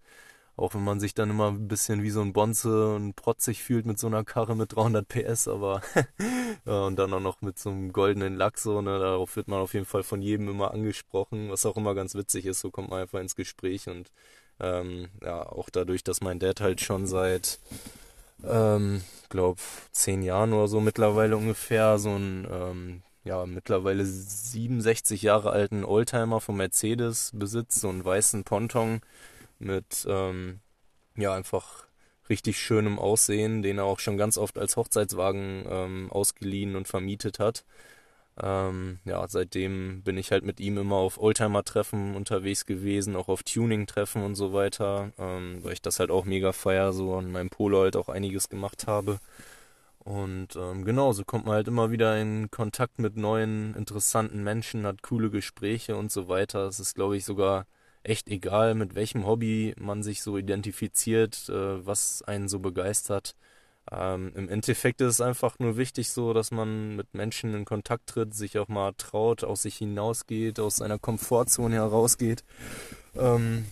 [0.55, 3.85] Auch wenn man sich dann immer ein bisschen wie so ein Bonze und protzig fühlt
[3.85, 5.81] mit so einer Karre mit 300 PS, aber
[6.65, 9.73] und dann auch noch mit so einem goldenen Lack so, ne, darauf wird man auf
[9.73, 13.01] jeden Fall von jedem immer angesprochen, was auch immer ganz witzig ist, so kommt man
[13.01, 14.11] einfach ins Gespräch und
[14.59, 17.59] ähm, ja, auch dadurch, dass mein Dad halt schon seit,
[18.45, 19.59] ähm, glaub,
[19.91, 26.39] zehn Jahren oder so mittlerweile ungefähr so ein, ähm, ja, mittlerweile 67 Jahre alten Oldtimer
[26.41, 29.01] von Mercedes besitzt, so einen weißen Ponton,
[29.59, 30.59] mit ähm,
[31.15, 31.85] ja einfach
[32.29, 37.39] richtig schönem Aussehen, den er auch schon ganz oft als Hochzeitswagen ähm, ausgeliehen und vermietet
[37.39, 37.65] hat.
[38.41, 43.43] Ähm, ja, seitdem bin ich halt mit ihm immer auf Oldtimer-Treffen unterwegs gewesen, auch auf
[43.43, 47.49] Tuning-Treffen und so weiter, ähm, weil ich das halt auch mega feier, so an meinem
[47.49, 49.19] Polo halt auch einiges gemacht habe.
[50.09, 54.87] Und ähm, genau, so kommt man halt immer wieder in Kontakt mit neuen, interessanten Menschen,
[54.87, 56.65] hat coole Gespräche und so weiter.
[56.65, 57.67] Es ist, glaube ich, sogar
[58.01, 63.35] echt egal, mit welchem Hobby man sich so identifiziert, äh, was einen so begeistert.
[63.91, 68.07] Ähm, Im Endeffekt ist es einfach nur wichtig so, dass man mit Menschen in Kontakt
[68.07, 72.43] tritt, sich auch mal traut, aus sich hinausgeht, aus seiner Komfortzone herausgeht.
[73.15, 73.65] Ähm,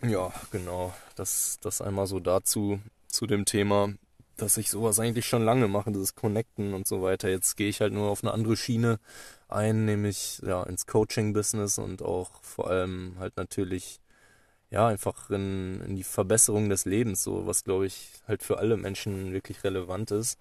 [0.00, 0.94] ja, genau.
[1.16, 3.94] Das, das einmal so dazu, zu dem Thema,
[4.42, 7.28] dass ich sowas eigentlich schon lange mache, dieses Connecten und so weiter.
[7.28, 8.98] Jetzt gehe ich halt nur auf eine andere Schiene,
[9.48, 14.00] ein, nämlich ja, ins Coaching-Business und auch vor allem halt natürlich
[14.70, 18.76] ja, einfach in, in die Verbesserung des Lebens, so was glaube ich halt für alle
[18.76, 20.38] Menschen wirklich relevant ist.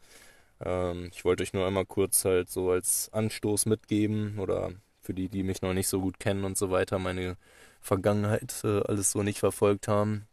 [0.62, 5.30] Ähm, ich wollte euch nur einmal kurz halt so als Anstoß mitgeben oder für die,
[5.30, 7.38] die mich noch nicht so gut kennen und so weiter, meine
[7.82, 10.28] Vergangenheit äh, alles so nicht verfolgt haben.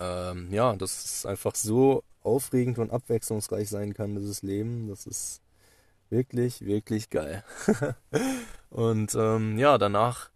[0.00, 4.88] Ähm, ja, dass es einfach so aufregend und abwechslungsreich sein kann, dieses Leben.
[4.88, 5.40] Das ist
[6.10, 7.44] wirklich, wirklich geil.
[8.70, 10.32] und ähm, ja, danach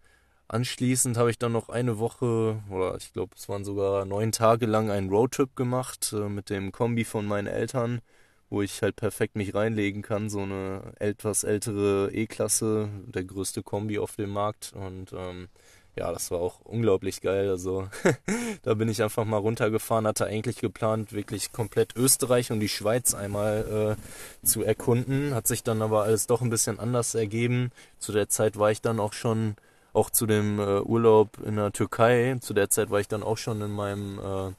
[0.49, 4.67] Anschließend habe ich dann noch eine Woche oder ich glaube, es waren sogar neun Tage
[4.67, 8.01] lang einen Roadtrip gemacht äh, mit dem Kombi von meinen Eltern,
[8.49, 10.31] wo ich halt perfekt mich reinlegen kann.
[10.31, 14.73] So eine etwas ältere E-Klasse, der größte Kombi auf dem Markt.
[14.73, 15.49] Und ähm,
[15.97, 17.49] ja, das war auch unglaublich geil.
[17.49, 17.89] Also
[18.63, 23.15] da bin ich einfach mal runtergefahren, hatte eigentlich geplant, wirklich komplett Österreich und die Schweiz
[23.15, 25.35] einmal äh, zu erkunden.
[25.35, 27.73] Hat sich dann aber alles doch ein bisschen anders ergeben.
[27.99, 29.57] Zu der Zeit war ich dann auch schon
[29.95, 32.37] auch zu dem äh, Urlaub in der Türkei.
[32.41, 34.53] Zu der Zeit war ich dann auch schon in meinem äh,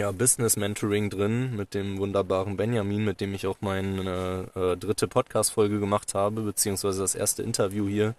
[0.00, 5.06] ja, Business Mentoring drin mit dem wunderbaren Benjamin, mit dem ich auch meine äh, dritte
[5.06, 8.14] Podcast-Folge gemacht habe, beziehungsweise das erste Interview hier.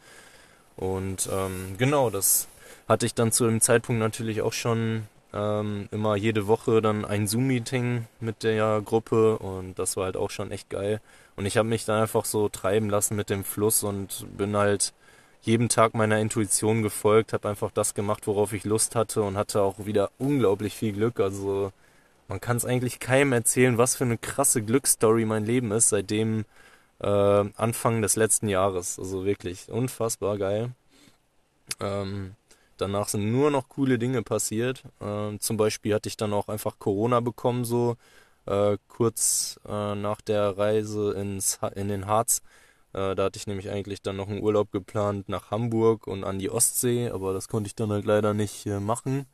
[0.78, 2.48] Und ähm, genau, das
[2.88, 7.28] hatte ich dann zu dem Zeitpunkt natürlich auch schon ähm, immer jede Woche dann ein
[7.28, 11.02] Zoom-Meeting mit der Gruppe und das war halt auch schon echt geil.
[11.36, 14.94] Und ich habe mich dann einfach so treiben lassen mit dem Fluss und bin halt
[15.42, 19.62] jedem Tag meiner Intuition gefolgt, habe einfach das gemacht, worauf ich Lust hatte und hatte
[19.62, 21.20] auch wieder unglaublich viel Glück.
[21.20, 21.72] Also
[22.28, 26.46] man kann es eigentlich keinem erzählen, was für eine krasse Glücksstory mein Leben ist, seitdem
[27.00, 29.00] äh, Anfang des letzten Jahres.
[29.00, 30.72] Also wirklich unfassbar geil.
[31.80, 32.36] Ähm,
[32.78, 34.84] danach sind nur noch coole Dinge passiert.
[35.02, 37.98] Ähm, zum Beispiel hatte ich dann auch einfach Corona bekommen, so
[38.46, 42.42] äh, kurz äh, nach der Reise ins, in den Harz
[42.94, 46.40] äh, da hatte ich nämlich eigentlich dann noch einen Urlaub geplant nach Hamburg und an
[46.40, 49.28] die Ostsee, aber das konnte ich dann halt leider nicht äh, machen.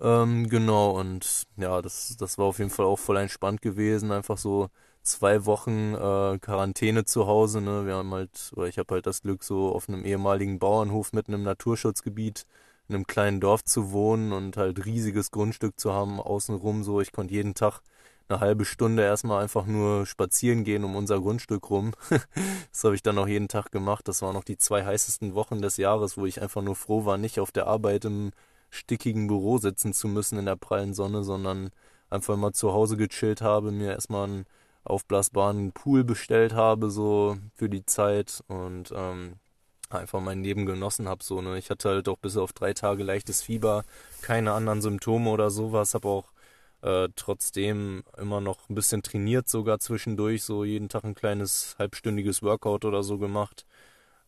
[0.00, 4.12] Ähm, genau, und ja, das, das war auf jeden Fall auch voll entspannt gewesen.
[4.12, 4.70] Einfach so
[5.04, 7.60] zwei Wochen äh, Quarantäne zu Hause.
[7.60, 7.86] Ne?
[7.86, 11.32] Wir haben halt, oder ich habe halt das Glück, so auf einem ehemaligen Bauernhof mitten
[11.34, 12.46] im Naturschutzgebiet
[12.88, 16.84] in einem kleinen Dorf zu wohnen und halt riesiges Grundstück zu haben außenrum.
[16.84, 17.80] So, ich konnte jeden Tag
[18.28, 21.92] eine halbe Stunde erstmal einfach nur spazieren gehen um unser Grundstück rum.
[22.72, 24.08] das habe ich dann auch jeden Tag gemacht.
[24.08, 27.18] Das waren noch die zwei heißesten Wochen des Jahres, wo ich einfach nur froh war,
[27.18, 28.32] nicht auf der Arbeit im
[28.70, 31.70] stickigen Büro sitzen zu müssen in der prallen Sonne, sondern
[32.10, 34.46] einfach mal zu Hause gechillt habe, mir erstmal einen
[34.84, 39.36] aufblasbaren Pool bestellt habe, so für die Zeit und ähm,
[39.90, 41.24] einfach mein Leben genossen habe.
[41.24, 41.58] So, ne?
[41.58, 43.84] Ich hatte halt auch bis auf drei Tage leichtes Fieber,
[44.22, 46.32] keine anderen Symptome oder sowas, habe auch
[46.82, 52.42] äh, trotzdem immer noch ein bisschen trainiert, sogar zwischendurch, so jeden Tag ein kleines halbstündiges
[52.42, 53.66] Workout oder so gemacht,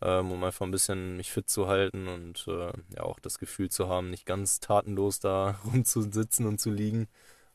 [0.03, 3.71] ähm, um einfach ein bisschen mich fit zu halten und äh, ja auch das Gefühl
[3.71, 7.09] zu haben, nicht ganz tatenlos da rumzusitzen und zu liegen.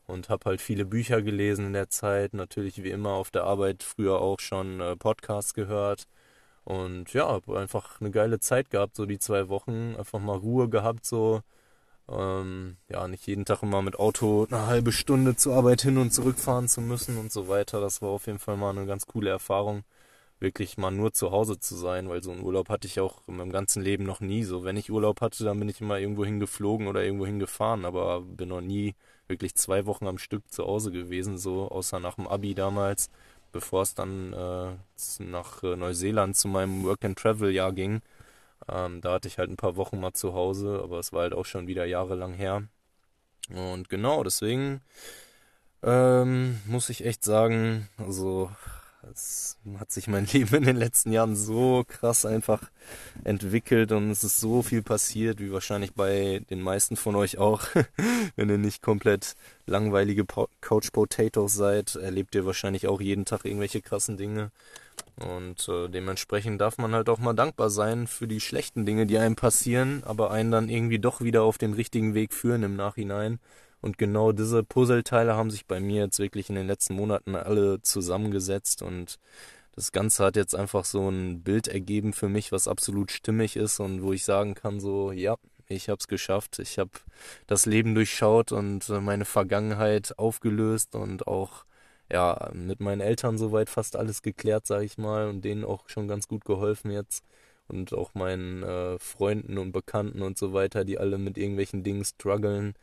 [0.06, 3.82] Und habe halt viele Bücher gelesen in der Zeit, natürlich wie immer auf der Arbeit
[3.82, 6.06] früher auch schon äh, Podcasts gehört.
[6.64, 10.68] Und ja, habe einfach eine geile Zeit gehabt, so die zwei Wochen, einfach mal Ruhe
[10.68, 11.42] gehabt, so
[12.08, 16.12] ähm, ja, nicht jeden Tag immer mit Auto eine halbe Stunde zur Arbeit hin und
[16.12, 17.80] zurück fahren zu müssen und so weiter.
[17.80, 19.84] Das war auf jeden Fall mal eine ganz coole Erfahrung,
[20.42, 23.36] wirklich mal nur zu Hause zu sein, weil so einen Urlaub hatte ich auch in
[23.36, 24.44] meinem ganzen Leben noch nie.
[24.44, 28.20] So, wenn ich Urlaub hatte, dann bin ich immer irgendwo hingeflogen oder irgendwo hingefahren, aber
[28.22, 28.94] bin noch nie
[29.28, 33.08] wirklich zwei Wochen am Stück zu Hause gewesen, so außer nach dem Abi damals,
[33.52, 38.02] bevor es dann äh, nach äh, Neuseeland zu meinem Work-and-Travel-Jahr ging
[38.68, 41.34] ähm, da hatte ich halt ein paar Wochen mal zu Hause, aber es war halt
[41.34, 42.64] auch schon wieder jahrelang her.
[43.50, 44.80] Und genau, deswegen
[45.82, 48.50] ähm, muss ich echt sagen, also
[49.10, 52.62] es hat sich mein Leben in den letzten Jahren so krass einfach
[53.24, 57.62] entwickelt und es ist so viel passiert, wie wahrscheinlich bei den meisten von euch auch.
[58.36, 59.34] Wenn ihr nicht komplett
[59.66, 60.24] langweilige
[60.60, 64.50] Couch Potatoes seid, erlebt ihr wahrscheinlich auch jeden Tag irgendwelche krassen Dinge.
[65.16, 69.18] Und äh, dementsprechend darf man halt auch mal dankbar sein für die schlechten Dinge, die
[69.18, 73.38] einem passieren, aber einen dann irgendwie doch wieder auf den richtigen Weg führen im Nachhinein.
[73.82, 77.82] Und genau diese Puzzleteile haben sich bei mir jetzt wirklich in den letzten Monaten alle
[77.82, 79.18] zusammengesetzt und
[79.74, 83.80] das Ganze hat jetzt einfach so ein Bild ergeben für mich, was absolut stimmig ist
[83.80, 86.90] und wo ich sagen kann, so, ja, ich hab's geschafft, ich hab
[87.46, 91.64] das Leben durchschaut und äh, meine Vergangenheit aufgelöst und auch
[92.10, 96.08] ja, mit meinen Eltern soweit fast alles geklärt, sag ich mal, und denen auch schon
[96.08, 97.24] ganz gut geholfen jetzt.
[97.68, 102.04] Und auch meinen äh, Freunden und Bekannten und so weiter, die alle mit irgendwelchen Dingen
[102.04, 102.74] strugglen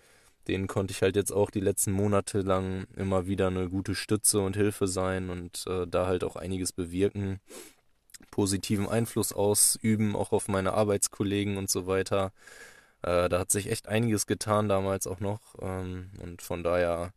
[0.49, 4.39] denen konnte ich halt jetzt auch die letzten Monate lang immer wieder eine gute Stütze
[4.41, 7.39] und Hilfe sein und äh, da halt auch einiges bewirken,
[8.31, 12.33] positiven Einfluss ausüben, auch auf meine Arbeitskollegen und so weiter.
[13.03, 15.39] Äh, da hat sich echt einiges getan damals auch noch.
[15.61, 17.13] Ähm, und von daher,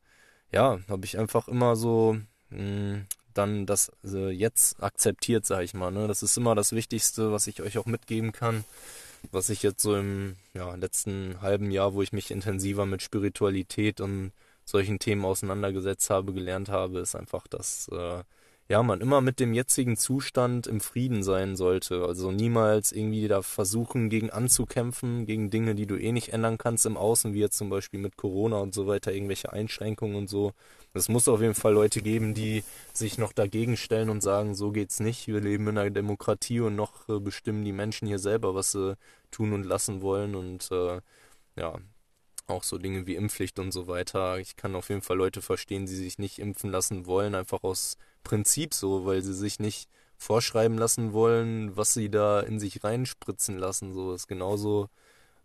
[0.53, 2.19] ja, habe ich einfach immer so
[2.51, 5.91] mh, hm, dann das äh, jetzt akzeptiert, sage ich mal.
[5.91, 6.07] Ne?
[6.09, 8.65] Das ist immer das Wichtigste, was ich euch auch mitgeben kann.
[9.31, 14.01] Was ich jetzt so im ja, letzten halben Jahr, wo ich mich intensiver mit Spiritualität
[14.01, 14.33] und
[14.65, 18.23] solchen Themen auseinandergesetzt habe, gelernt habe, ist einfach, dass äh,
[18.69, 22.05] ja, man immer mit dem jetzigen Zustand im Frieden sein sollte.
[22.07, 26.87] Also niemals irgendwie da versuchen, gegen anzukämpfen, gegen Dinge, die du eh nicht ändern kannst
[26.87, 30.53] im Außen, wie jetzt zum Beispiel mit Corona und so weiter, irgendwelche Einschränkungen und so.
[30.95, 34.73] Es muss auf jeden Fall Leute geben, die sich noch dagegen stellen und sagen, so
[34.73, 35.27] geht's nicht.
[35.27, 38.97] Wir leben in einer Demokratie und noch äh, bestimmen die Menschen hier selber, was sie
[39.31, 40.35] tun und lassen wollen.
[40.35, 41.01] Und äh,
[41.57, 41.79] ja,
[42.47, 44.39] auch so Dinge wie Impfpflicht und so weiter.
[44.39, 47.97] Ich kann auf jeden Fall Leute verstehen, die sich nicht impfen lassen wollen, einfach aus
[48.25, 53.59] Prinzip so, weil sie sich nicht vorschreiben lassen wollen, was sie da in sich reinspritzen
[53.59, 53.93] lassen.
[53.93, 54.89] So ist genauso,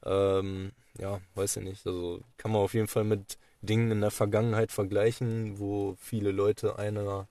[0.06, 1.88] ähm, ja, weiß ich nicht.
[1.88, 6.80] Also kann man auf jeden Fall mit Dingen in der Vergangenheit vergleichen, wo viele Leute
[6.80, 7.28] einer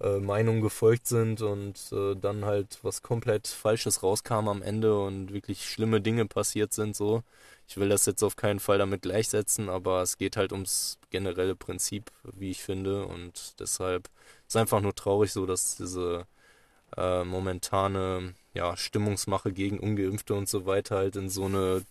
[0.00, 5.32] äh, Meinung gefolgt sind und äh, dann halt was komplett Falsches rauskam am Ende und
[5.32, 6.96] wirklich schlimme Dinge passiert sind.
[6.96, 7.22] So,
[7.68, 11.56] ich will das jetzt auf keinen Fall damit gleichsetzen, aber es geht halt ums generelle
[11.56, 14.08] Prinzip, wie ich finde, und deshalb
[14.46, 16.26] ist einfach nur traurig so, dass diese
[16.98, 21.84] äh, momentane ja, Stimmungsmache gegen Ungeimpfte und so weiter halt in so eine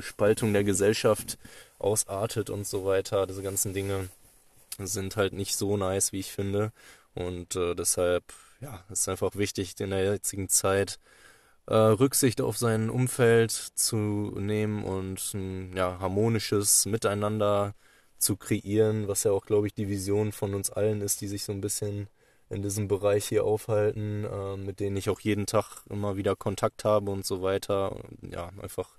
[0.00, 1.38] Spaltung der Gesellschaft
[1.78, 3.26] ausartet und so weiter.
[3.26, 4.08] Diese ganzen Dinge
[4.78, 6.72] sind halt nicht so nice, wie ich finde.
[7.14, 8.24] Und äh, deshalb,
[8.60, 10.98] ja, ist einfach wichtig in der jetzigen Zeit
[11.66, 13.96] äh, Rücksicht auf sein Umfeld zu
[14.38, 17.74] nehmen und ein ja, harmonisches Miteinander
[18.18, 21.44] zu kreieren, was ja auch, glaube ich, die Vision von uns allen ist, die sich
[21.44, 22.08] so ein bisschen
[22.52, 26.84] in diesem Bereich hier aufhalten, äh, mit denen ich auch jeden Tag immer wieder Kontakt
[26.84, 27.96] habe und so weiter.
[28.30, 28.90] Ja, einfach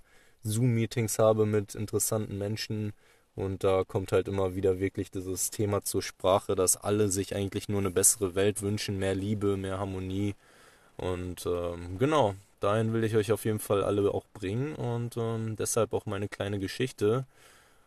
[0.42, 2.92] Zoom-Meetings habe mit interessanten Menschen.
[3.36, 7.68] Und da kommt halt immer wieder wirklich dieses Thema zur Sprache, dass alle sich eigentlich
[7.68, 10.34] nur eine bessere Welt wünschen, mehr Liebe, mehr Harmonie.
[10.96, 15.56] Und ähm, genau, dahin will ich euch auf jeden Fall alle auch bringen und ähm,
[15.56, 17.26] deshalb auch meine kleine Geschichte.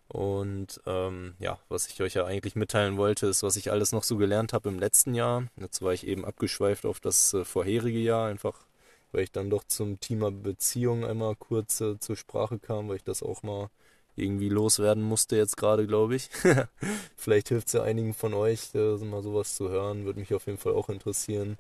[0.10, 4.04] Und ähm, ja, was ich euch ja eigentlich mitteilen wollte, ist, was ich alles noch
[4.04, 5.48] so gelernt habe im letzten Jahr.
[5.58, 8.68] Jetzt war ich eben abgeschweift auf das äh, vorherige Jahr, einfach
[9.12, 13.04] weil ich dann doch zum Thema Beziehung einmal kurz äh, zur Sprache kam, weil ich
[13.04, 13.70] das auch mal
[14.16, 16.30] irgendwie loswerden musste jetzt gerade, glaube ich.
[17.16, 20.06] Vielleicht hilft es ja einigen von euch, äh, mal sowas zu hören.
[20.06, 21.58] Würde mich auf jeden Fall auch interessieren,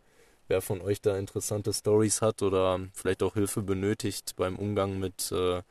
[0.47, 5.31] wer von euch da interessante Stories hat oder vielleicht auch Hilfe benötigt beim Umgang mit
[5.31, 5.61] äh,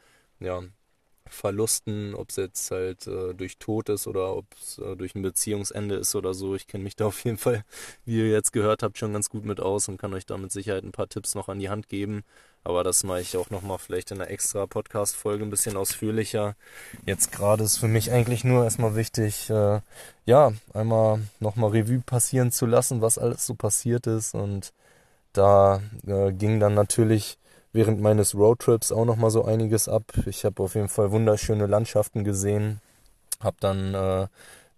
[0.40, 0.62] ja,
[1.28, 5.22] Verlusten, ob es jetzt halt äh, durch Tod ist oder ob es äh, durch ein
[5.22, 6.54] Beziehungsende ist oder so.
[6.54, 7.64] Ich kenne mich da auf jeden Fall,
[8.04, 10.52] wie ihr jetzt gehört habt, schon ganz gut mit aus und kann euch da mit
[10.52, 12.24] Sicherheit ein paar Tipps noch an die Hand geben.
[12.64, 16.56] Aber das mache ich auch nochmal vielleicht in einer extra Podcast-Folge ein bisschen ausführlicher.
[17.04, 19.80] Jetzt gerade ist für mich eigentlich nur erstmal wichtig, äh,
[20.24, 24.34] ja, einmal nochmal Revue passieren zu lassen, was alles so passiert ist.
[24.34, 24.72] Und
[25.32, 27.38] da äh, ging dann natürlich
[27.76, 30.02] während meines Roadtrips auch nochmal so einiges ab.
[30.26, 32.80] Ich habe auf jeden Fall wunderschöne Landschaften gesehen.
[33.40, 34.26] Habe dann äh,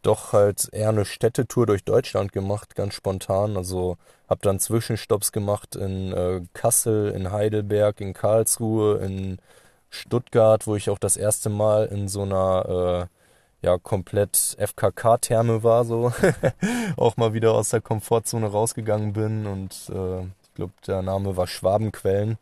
[0.03, 3.57] doch halt eher eine Städtetour durch Deutschland gemacht, ganz spontan.
[3.57, 3.97] Also
[4.29, 9.39] habe dann Zwischenstopps gemacht in äh, Kassel, in Heidelberg, in Karlsruhe, in
[9.91, 13.09] Stuttgart, wo ich auch das erste Mal in so einer
[13.63, 16.13] äh, ja komplett FKK-Therme war, so
[16.97, 21.47] auch mal wieder aus der Komfortzone rausgegangen bin und äh, ich glaube der Name war
[21.47, 22.39] Schwabenquellen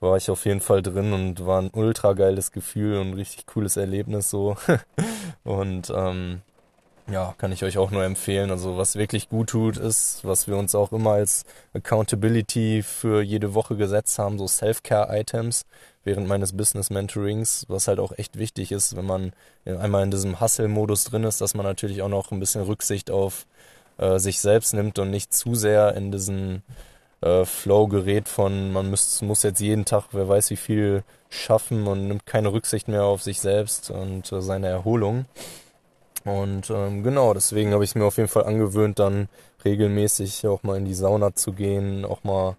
[0.00, 3.76] war ich auf jeden Fall drin und war ein ultra geiles Gefühl und richtig cooles
[3.76, 4.56] Erlebnis so.
[5.44, 6.42] und ähm,
[7.10, 8.50] ja, kann ich euch auch nur empfehlen.
[8.50, 13.54] Also was wirklich gut tut, ist, was wir uns auch immer als Accountability für jede
[13.54, 15.64] Woche gesetzt haben, so Self-Care-Items
[16.04, 19.32] während meines Business-Mentorings, was halt auch echt wichtig ist, wenn man
[19.64, 23.46] einmal in diesem Hustle-Modus drin ist, dass man natürlich auch noch ein bisschen Rücksicht auf
[23.98, 26.62] äh, sich selbst nimmt und nicht zu sehr in diesen
[27.20, 31.86] äh, Flow gerät von, man muss, muss jetzt jeden Tag, wer weiß wie viel schaffen
[31.86, 35.26] und nimmt keine Rücksicht mehr auf sich selbst und äh, seine Erholung.
[36.24, 39.28] Und ähm, genau, deswegen habe ich es mir auf jeden Fall angewöhnt, dann
[39.64, 42.56] regelmäßig auch mal in die Sauna zu gehen, auch mal,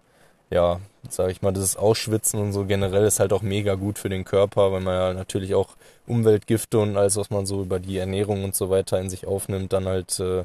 [0.50, 4.08] ja, sage ich mal, dieses Ausschwitzen und so generell ist halt auch mega gut für
[4.08, 7.98] den Körper, weil man ja natürlich auch Umweltgifte und alles, was man so über die
[7.98, 10.44] Ernährung und so weiter in sich aufnimmt, dann halt äh,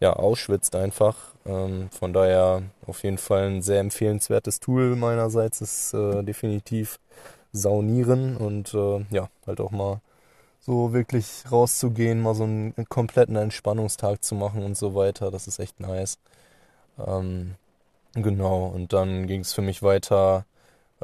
[0.00, 1.16] ja ausschwitzt einfach.
[1.46, 6.98] Ähm, von daher auf jeden Fall ein sehr empfehlenswertes Tool meinerseits ist äh, definitiv
[7.52, 10.00] Saunieren und äh, ja, halt auch mal
[10.60, 15.30] so wirklich rauszugehen, mal so einen kompletten Entspannungstag zu machen und so weiter.
[15.30, 16.18] Das ist echt nice.
[16.98, 17.54] Ähm,
[18.14, 20.44] genau, und dann ging es für mich weiter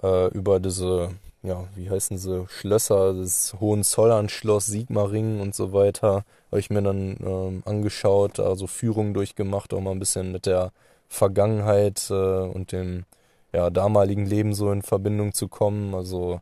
[0.02, 1.10] äh, über diese
[1.42, 7.16] ja, wie heißen sie, Schlösser, das Hohenzollern-Schloss, Sigmaringen und so weiter, habe ich mir dann
[7.20, 10.72] ähm, angeschaut, also Führungen durchgemacht, auch mal ein bisschen mit der
[11.08, 13.04] Vergangenheit äh, und dem
[13.52, 15.94] ja, damaligen Leben so in Verbindung zu kommen.
[15.94, 16.40] Also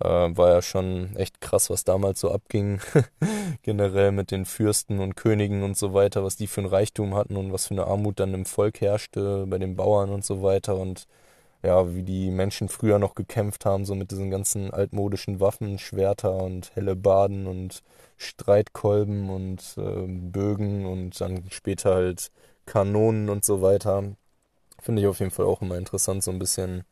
[0.00, 2.80] äh, war ja schon echt krass, was damals so abging.
[3.62, 7.36] Generell mit den Fürsten und Königen und so weiter, was die für ein Reichtum hatten
[7.36, 10.76] und was für eine Armut dann im Volk herrschte, bei den Bauern und so weiter.
[10.76, 11.06] Und
[11.64, 16.36] ja, wie die Menschen früher noch gekämpft haben, so mit diesen ganzen altmodischen Waffen, Schwerter
[16.36, 17.82] und helle Baden und
[18.18, 22.30] Streitkolben und äh, Bögen und dann später halt
[22.66, 24.04] Kanonen und so weiter.
[24.80, 26.84] Finde ich auf jeden Fall auch immer interessant, so ein bisschen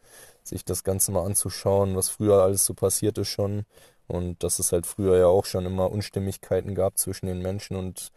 [0.42, 3.64] sich das Ganze mal anzuschauen, was früher alles so passiert ist schon.
[4.08, 8.12] Und dass es halt früher ja auch schon immer Unstimmigkeiten gab zwischen den Menschen und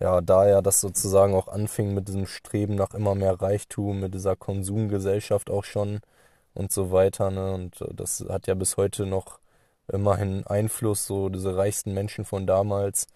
[0.00, 4.14] ja, da ja das sozusagen auch anfing mit diesem Streben nach immer mehr Reichtum, mit
[4.14, 6.00] dieser Konsumgesellschaft auch schon
[6.54, 7.54] und so weiter, ne?
[7.54, 9.40] Und äh, das hat ja bis heute noch
[9.88, 13.06] immerhin Einfluss, so diese reichsten Menschen von damals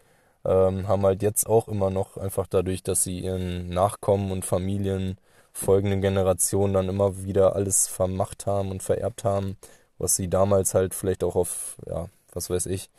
[0.44, 5.18] ähm, haben halt jetzt auch immer noch einfach dadurch, dass sie ihren Nachkommen und Familien
[5.52, 9.56] folgenden Generationen dann immer wieder alles vermacht haben und vererbt haben,
[9.98, 12.90] was sie damals halt vielleicht auch auf, ja, was weiß ich,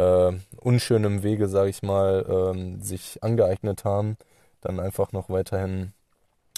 [0.00, 4.16] äh, unschönem Wege, sage ich mal, äh, sich angeeignet haben,
[4.60, 5.92] dann einfach noch weiterhin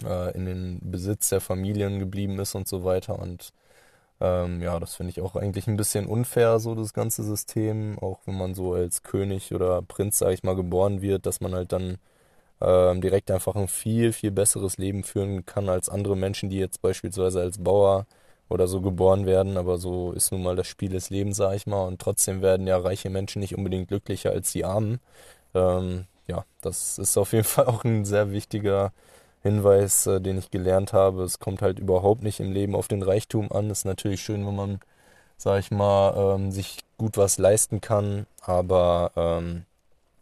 [0.05, 3.19] äh, in den Besitz der Familien geblieben ist und so weiter.
[3.19, 3.53] Und
[4.21, 8.21] ähm, ja, das finde ich auch eigentlich ein bisschen unfair, so das ganze System, auch
[8.27, 11.73] wenn man so als König oder Prinz, sage ich mal, geboren wird, dass man halt
[11.73, 11.99] dann
[12.61, 16.83] ähm, direkt einfach ein viel, viel besseres Leben führen kann als andere Menschen, die jetzt
[16.83, 18.07] beispielsweise als Bauer
[18.53, 21.67] oder so geboren werden, aber so ist nun mal das Spiel des Lebens, sag ich
[21.67, 21.85] mal.
[21.87, 25.01] Und trotzdem werden ja reiche Menschen nicht unbedingt glücklicher als die Armen.
[25.55, 28.93] Ähm, ja, das ist auf jeden Fall auch ein sehr wichtiger
[29.43, 31.25] Hinweis, äh, den ich gelernt habe.
[31.25, 33.71] Es kommt halt überhaupt nicht im Leben auf den Reichtum an.
[33.71, 34.81] Ist natürlich schön, wenn man,
[35.37, 38.27] sag ich mal, ähm, sich gut was leisten kann.
[38.43, 39.65] Aber ähm,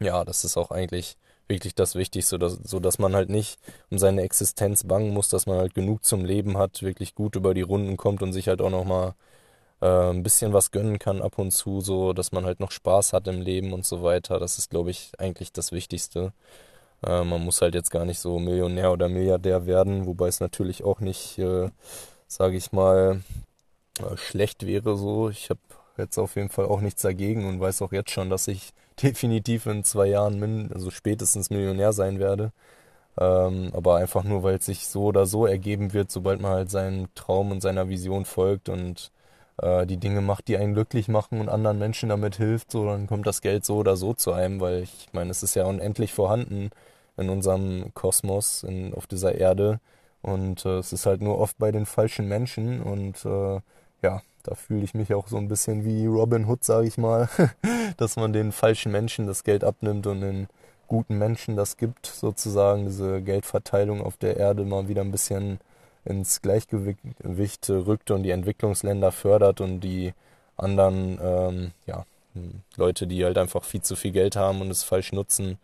[0.01, 1.16] ja, das ist auch eigentlich
[1.51, 3.59] wirklich das Wichtigste, dass, so dass man halt nicht
[3.91, 7.53] um seine Existenz bangen muss, dass man halt genug zum Leben hat, wirklich gut über
[7.53, 9.15] die Runden kommt und sich halt auch nochmal
[9.83, 13.13] äh, ein bisschen was gönnen kann ab und zu, so dass man halt noch Spaß
[13.13, 14.39] hat im Leben und so weiter.
[14.41, 16.33] Das ist, glaube ich, eigentlich das Wichtigste.
[17.05, 20.85] Äh, man muss halt jetzt gar nicht so Millionär oder Milliardär werden, wobei es natürlich
[20.85, 21.71] auch nicht, äh,
[22.29, 23.23] sage ich mal,
[24.01, 25.31] äh, schlecht wäre so.
[25.31, 25.61] Ich habe
[25.99, 29.67] jetzt auf jeden Fall auch nichts dagegen und weiß auch jetzt schon, dass ich definitiv
[29.67, 32.53] in zwei Jahren, also spätestens Millionär sein werde.
[33.19, 36.71] Ähm, aber einfach nur, weil es sich so oder so ergeben wird, sobald man halt
[36.71, 39.11] seinem Traum und seiner Vision folgt und
[39.63, 43.07] äh, die Dinge macht, die einen glücklich machen und anderen Menschen damit hilft, so dann
[43.07, 46.13] kommt das Geld so oder so zu einem, weil ich meine, es ist ja unendlich
[46.13, 46.71] vorhanden
[47.17, 49.81] in unserem Kosmos, in, auf dieser Erde.
[50.23, 53.61] Und äh, es ist halt nur oft bei den falschen Menschen und äh,
[54.03, 57.29] ja, da fühle ich mich auch so ein bisschen wie Robin Hood, sage ich mal,
[57.96, 60.48] dass man den falschen Menschen das Geld abnimmt und den
[60.87, 62.87] guten Menschen das gibt, sozusagen.
[62.87, 65.61] Diese Geldverteilung auf der Erde mal wieder ein bisschen
[66.05, 70.14] ins Gleichgewicht rückt und die Entwicklungsländer fördert und die
[70.57, 72.05] anderen ähm, ja,
[72.76, 75.59] Leute, die halt einfach viel zu viel Geld haben und es falsch nutzen,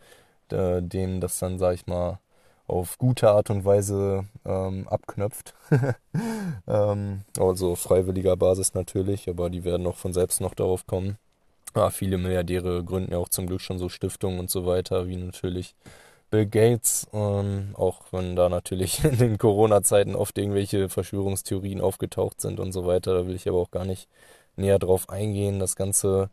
[0.50, 2.18] äh, denen das dann, sag ich mal,
[2.66, 5.54] auf gute Art und Weise ähm, abknöpft.
[6.66, 11.18] ähm, also freiwilliger Basis natürlich, aber die werden auch von selbst noch darauf kommen.
[11.74, 15.16] Ja, viele Milliardäre gründen ja auch zum Glück schon so Stiftungen und so weiter, wie
[15.16, 15.74] natürlich
[16.30, 22.58] Bill Gates, ähm, auch wenn da natürlich in den Corona-Zeiten oft irgendwelche Verschwörungstheorien aufgetaucht sind
[22.60, 23.14] und so weiter.
[23.14, 24.08] Da will ich aber auch gar nicht
[24.56, 25.58] näher drauf eingehen.
[25.60, 26.30] Das Ganze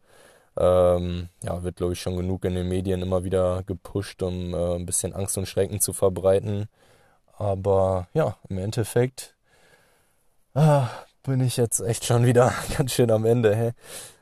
[0.57, 4.75] ähm, ja, wird, glaube ich, schon genug in den Medien immer wieder gepusht, um äh,
[4.75, 6.67] ein bisschen Angst und Schrecken zu verbreiten.
[7.37, 9.35] Aber ja, im Endeffekt
[10.53, 10.87] ah,
[11.23, 13.55] bin ich jetzt echt schon wieder ganz schön am Ende.
[13.55, 13.71] Hä?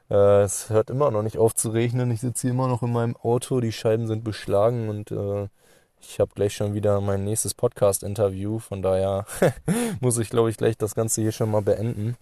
[0.09, 2.11] Äh, es hört immer noch nicht auf zu regnen.
[2.11, 5.47] Ich sitze hier immer noch in meinem Auto, die Scheiben sind beschlagen und äh,
[6.01, 8.59] ich habe gleich schon wieder mein nächstes Podcast-Interview.
[8.59, 9.25] Von daher
[9.99, 12.17] muss ich, glaube ich, gleich das Ganze hier schon mal beenden.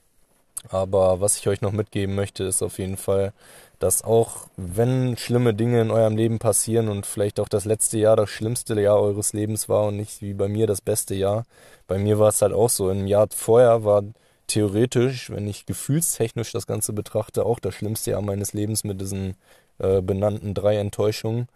[0.69, 3.34] Aber was ich euch noch mitgeben möchte, ist auf jeden Fall,
[3.80, 8.15] dass auch wenn schlimme Dinge in eurem Leben passieren und vielleicht auch das letzte Jahr
[8.15, 11.46] das schlimmste Jahr eures Lebens war und nicht wie bei mir das beste Jahr,
[11.88, 12.90] bei mir war es halt auch so.
[12.90, 14.04] Im Jahr vorher war
[14.48, 19.36] theoretisch, wenn ich gefühlstechnisch das Ganze betrachte, auch das schlimmste Jahr meines Lebens mit diesen
[19.80, 21.48] äh, benannten drei Enttäuschungen.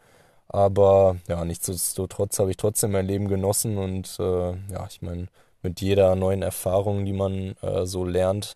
[0.48, 5.28] Aber ja, nichtsdestotrotz habe ich trotzdem mein Leben genossen und äh, ja, ich meine,
[5.62, 8.56] mit jeder neuen Erfahrung, die man äh, so lernt,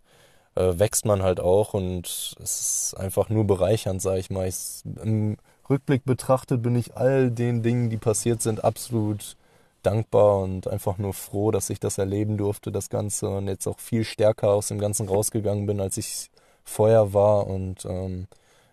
[0.58, 4.48] wächst man halt auch und es ist einfach nur bereichernd, sage ich mal.
[4.48, 5.38] Ich, Im
[5.70, 9.36] Rückblick betrachtet bin ich all den Dingen, die passiert sind, absolut
[9.84, 13.80] dankbar und einfach nur froh, dass ich das erleben durfte, das Ganze und jetzt auch
[13.80, 16.30] viel stärker aus dem Ganzen rausgegangen bin, als ich
[16.64, 17.48] vorher war.
[17.48, 18.28] Und ähm,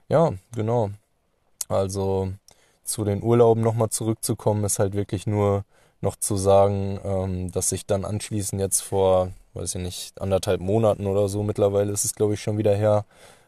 [0.09, 0.91] ja, genau.
[1.69, 2.33] Also
[2.85, 5.65] zu den Urlauben nochmal zurückzukommen, ist halt wirklich nur
[6.01, 11.07] noch zu sagen, ähm, dass ich dann anschließend jetzt vor, weiß ich nicht, anderthalb Monaten
[11.07, 13.05] oder so, mittlerweile ist es glaube ich schon wieder her,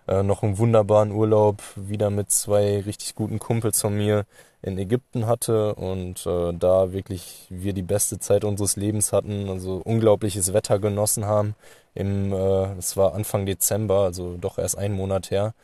[0.09, 4.25] äh, noch einen wunderbaren Urlaub wieder mit zwei richtig guten Kumpels von mir
[4.63, 9.81] in Ägypten hatte und äh, da wirklich wir die beste Zeit unseres Lebens hatten, also
[9.85, 11.55] unglaubliches Wetter genossen haben.
[11.95, 15.55] Im, äh, es war Anfang Dezember, also doch erst einen Monat her.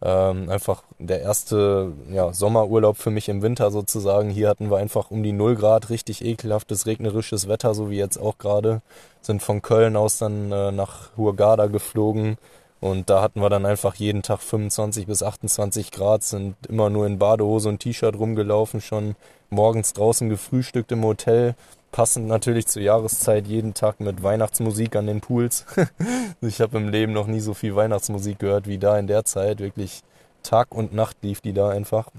[0.00, 4.30] Ähm, einfach der erste ja, Sommerurlaub für mich im Winter sozusagen.
[4.30, 8.18] Hier hatten wir einfach um die 0 Grad richtig ekelhaftes regnerisches Wetter, so wie jetzt
[8.18, 8.80] auch gerade.
[9.22, 12.38] Sind von Köln aus dann äh, nach Hurghada geflogen
[12.80, 17.06] und da hatten wir dann einfach jeden Tag 25 bis 28 Grad, sind immer nur
[17.06, 19.16] in Badehose und T-Shirt rumgelaufen, schon
[19.50, 21.56] morgens draußen gefrühstückt im Hotel.
[21.90, 25.64] Passend natürlich zur Jahreszeit jeden Tag mit Weihnachtsmusik an den Pools.
[26.40, 29.60] ich habe im Leben noch nie so viel Weihnachtsmusik gehört wie da in der Zeit.
[29.60, 30.02] Wirklich
[30.42, 32.10] Tag und Nacht lief die da einfach.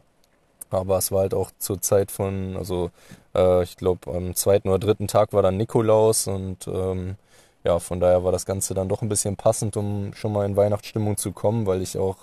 [0.72, 2.92] Aber es war halt auch zur Zeit von, also
[3.36, 7.16] äh, ich glaube am zweiten oder dritten Tag war dann Nikolaus und ähm,
[7.64, 10.56] ja, von daher war das Ganze dann doch ein bisschen passend, um schon mal in
[10.56, 12.18] Weihnachtsstimmung zu kommen, weil ich auch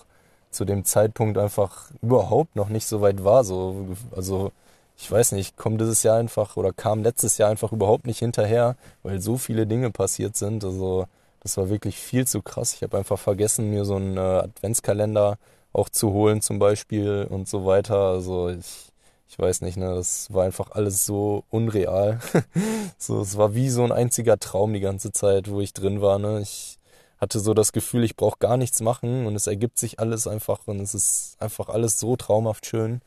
[0.51, 3.45] zu dem Zeitpunkt einfach überhaupt noch nicht so weit war.
[3.45, 4.53] So, also
[4.99, 8.77] ich weiß nicht, komme dieses Jahr einfach oder kam letztes Jahr einfach überhaupt nicht hinterher,
[9.03, 10.65] weil so viele Dinge passiert sind.
[10.65, 11.07] Also
[11.41, 12.75] das war wirklich viel zu krass.
[12.75, 15.39] Ich habe einfach vergessen, mir so einen äh, Adventskalender
[15.73, 17.97] auch zu holen zum Beispiel und so weiter.
[17.97, 18.87] Also ich
[19.29, 22.21] ich weiß nicht, ne, das war einfach alles so unreal.
[22.99, 26.19] so, es war wie so ein einziger Traum die ganze Zeit, wo ich drin war,
[26.19, 26.41] ne.
[26.41, 26.79] Ich
[27.19, 30.61] hatte so das Gefühl, ich brauche gar nichts machen und es ergibt sich alles einfach
[30.67, 33.01] und es ist einfach alles so traumhaft schön.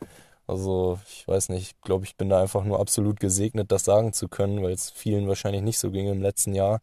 [0.50, 4.14] Also, ich weiß nicht, ich glaube, ich bin da einfach nur absolut gesegnet, das sagen
[4.14, 6.82] zu können, weil es vielen wahrscheinlich nicht so ging im letzten Jahr.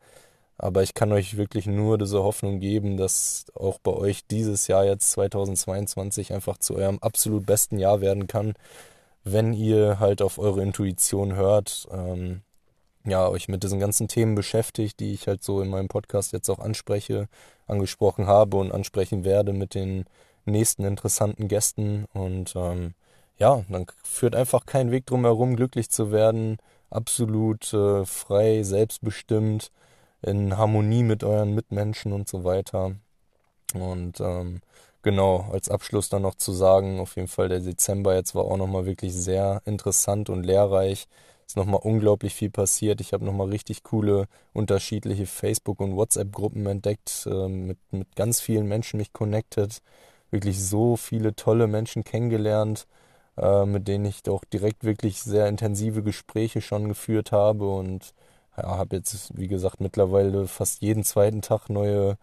[0.59, 4.87] Aber ich kann euch wirklich nur diese Hoffnung geben, dass auch bei euch dieses Jahr
[4.87, 8.55] jetzt 2022 einfach zu eurem absolut besten Jahr werden kann
[9.27, 12.43] wenn ihr halt auf eure Intuition hört, ähm,
[13.05, 16.49] ja, euch mit diesen ganzen Themen beschäftigt, die ich halt so in meinem Podcast jetzt
[16.49, 17.29] auch anspreche,
[17.67, 20.05] angesprochen habe und ansprechen werde mit den
[20.45, 22.05] nächsten interessanten Gästen.
[22.15, 22.95] Und ähm,
[23.39, 26.59] ja, dann führt einfach kein Weg drum herum, glücklich zu werden,
[26.91, 29.71] absolut äh, frei, selbstbestimmt,
[30.23, 32.97] in Harmonie mit euren Mitmenschen und so weiter.
[33.75, 34.61] Und ähm,
[35.07, 38.57] Genau, als Abschluss dann noch zu sagen, auf jeden Fall der Dezember jetzt war auch
[38.57, 41.07] nochmal wirklich sehr interessant und lehrreich.
[41.47, 43.01] Es ist nochmal unglaublich viel passiert.
[43.01, 48.67] Ich habe nochmal richtig coole unterschiedliche Facebook- und WhatsApp-Gruppen entdeckt, äh, mit, mit ganz vielen
[48.67, 49.81] Menschen mich connected.
[50.33, 52.89] Wirklich so viele tolle Menschen kennengelernt,
[53.37, 58.15] äh, mit denen ich doch direkt wirklich sehr intensive Gespräche schon geführt habe und
[58.57, 62.17] ja, habe jetzt, wie gesagt, mittlerweile fast jeden zweiten Tag neue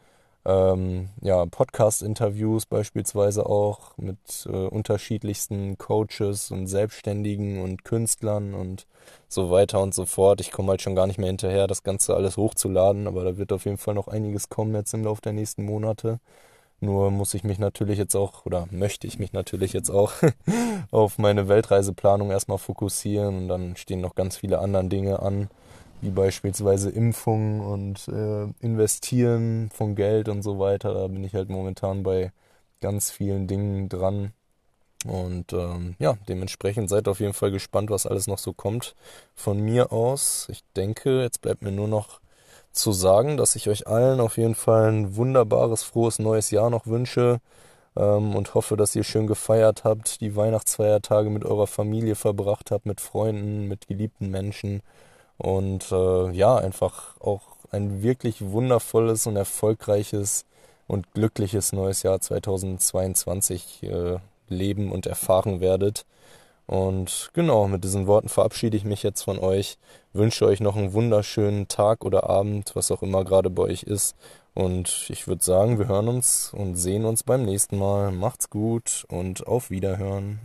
[0.46, 8.86] ähm, ja, Podcast-Interviews beispielsweise auch mit äh, unterschiedlichsten Coaches und Selbstständigen und Künstlern und
[9.30, 10.42] so weiter und so fort.
[10.42, 13.54] Ich komme halt schon gar nicht mehr hinterher, das Ganze alles hochzuladen, aber da wird
[13.54, 16.20] auf jeden Fall noch einiges kommen jetzt im Laufe der nächsten Monate.
[16.80, 20.14] Nur muss ich mich natürlich jetzt auch, oder möchte ich mich natürlich jetzt auch
[20.92, 25.50] auf meine Weltreiseplanung erstmal fokussieren und dann stehen noch ganz viele andere Dinge an
[26.04, 30.94] wie beispielsweise Impfungen und äh, Investieren von Geld und so weiter.
[30.94, 32.34] Da bin ich halt momentan bei
[32.82, 34.34] ganz vielen Dingen dran.
[35.06, 38.96] Und ähm, ja, dementsprechend seid auf jeden Fall gespannt, was alles noch so kommt
[39.34, 40.48] von mir aus.
[40.50, 42.20] Ich denke, jetzt bleibt mir nur noch
[42.74, 46.88] zu sagen, dass ich euch allen auf jeden Fall ein wunderbares, frohes neues Jahr noch
[46.88, 47.40] wünsche
[47.96, 52.86] ähm, und hoffe, dass ihr schön gefeiert habt, die Weihnachtsfeiertage mit eurer Familie verbracht habt,
[52.86, 54.82] mit Freunden, mit geliebten Menschen
[55.38, 60.46] und äh, ja, einfach auch ein wirklich wundervolles und erfolgreiches
[60.88, 64.18] und glückliches neues Jahr 2022 äh,
[64.50, 66.06] leben und erfahren werdet.
[66.66, 69.78] Und genau, mit diesen Worten verabschiede ich mich jetzt von euch,
[70.14, 74.16] wünsche euch noch einen wunderschönen Tag oder Abend, was auch immer gerade bei euch ist.
[74.54, 78.12] Und ich würde sagen, wir hören uns und sehen uns beim nächsten Mal.
[78.12, 80.40] Macht's gut und auf Wiederhören.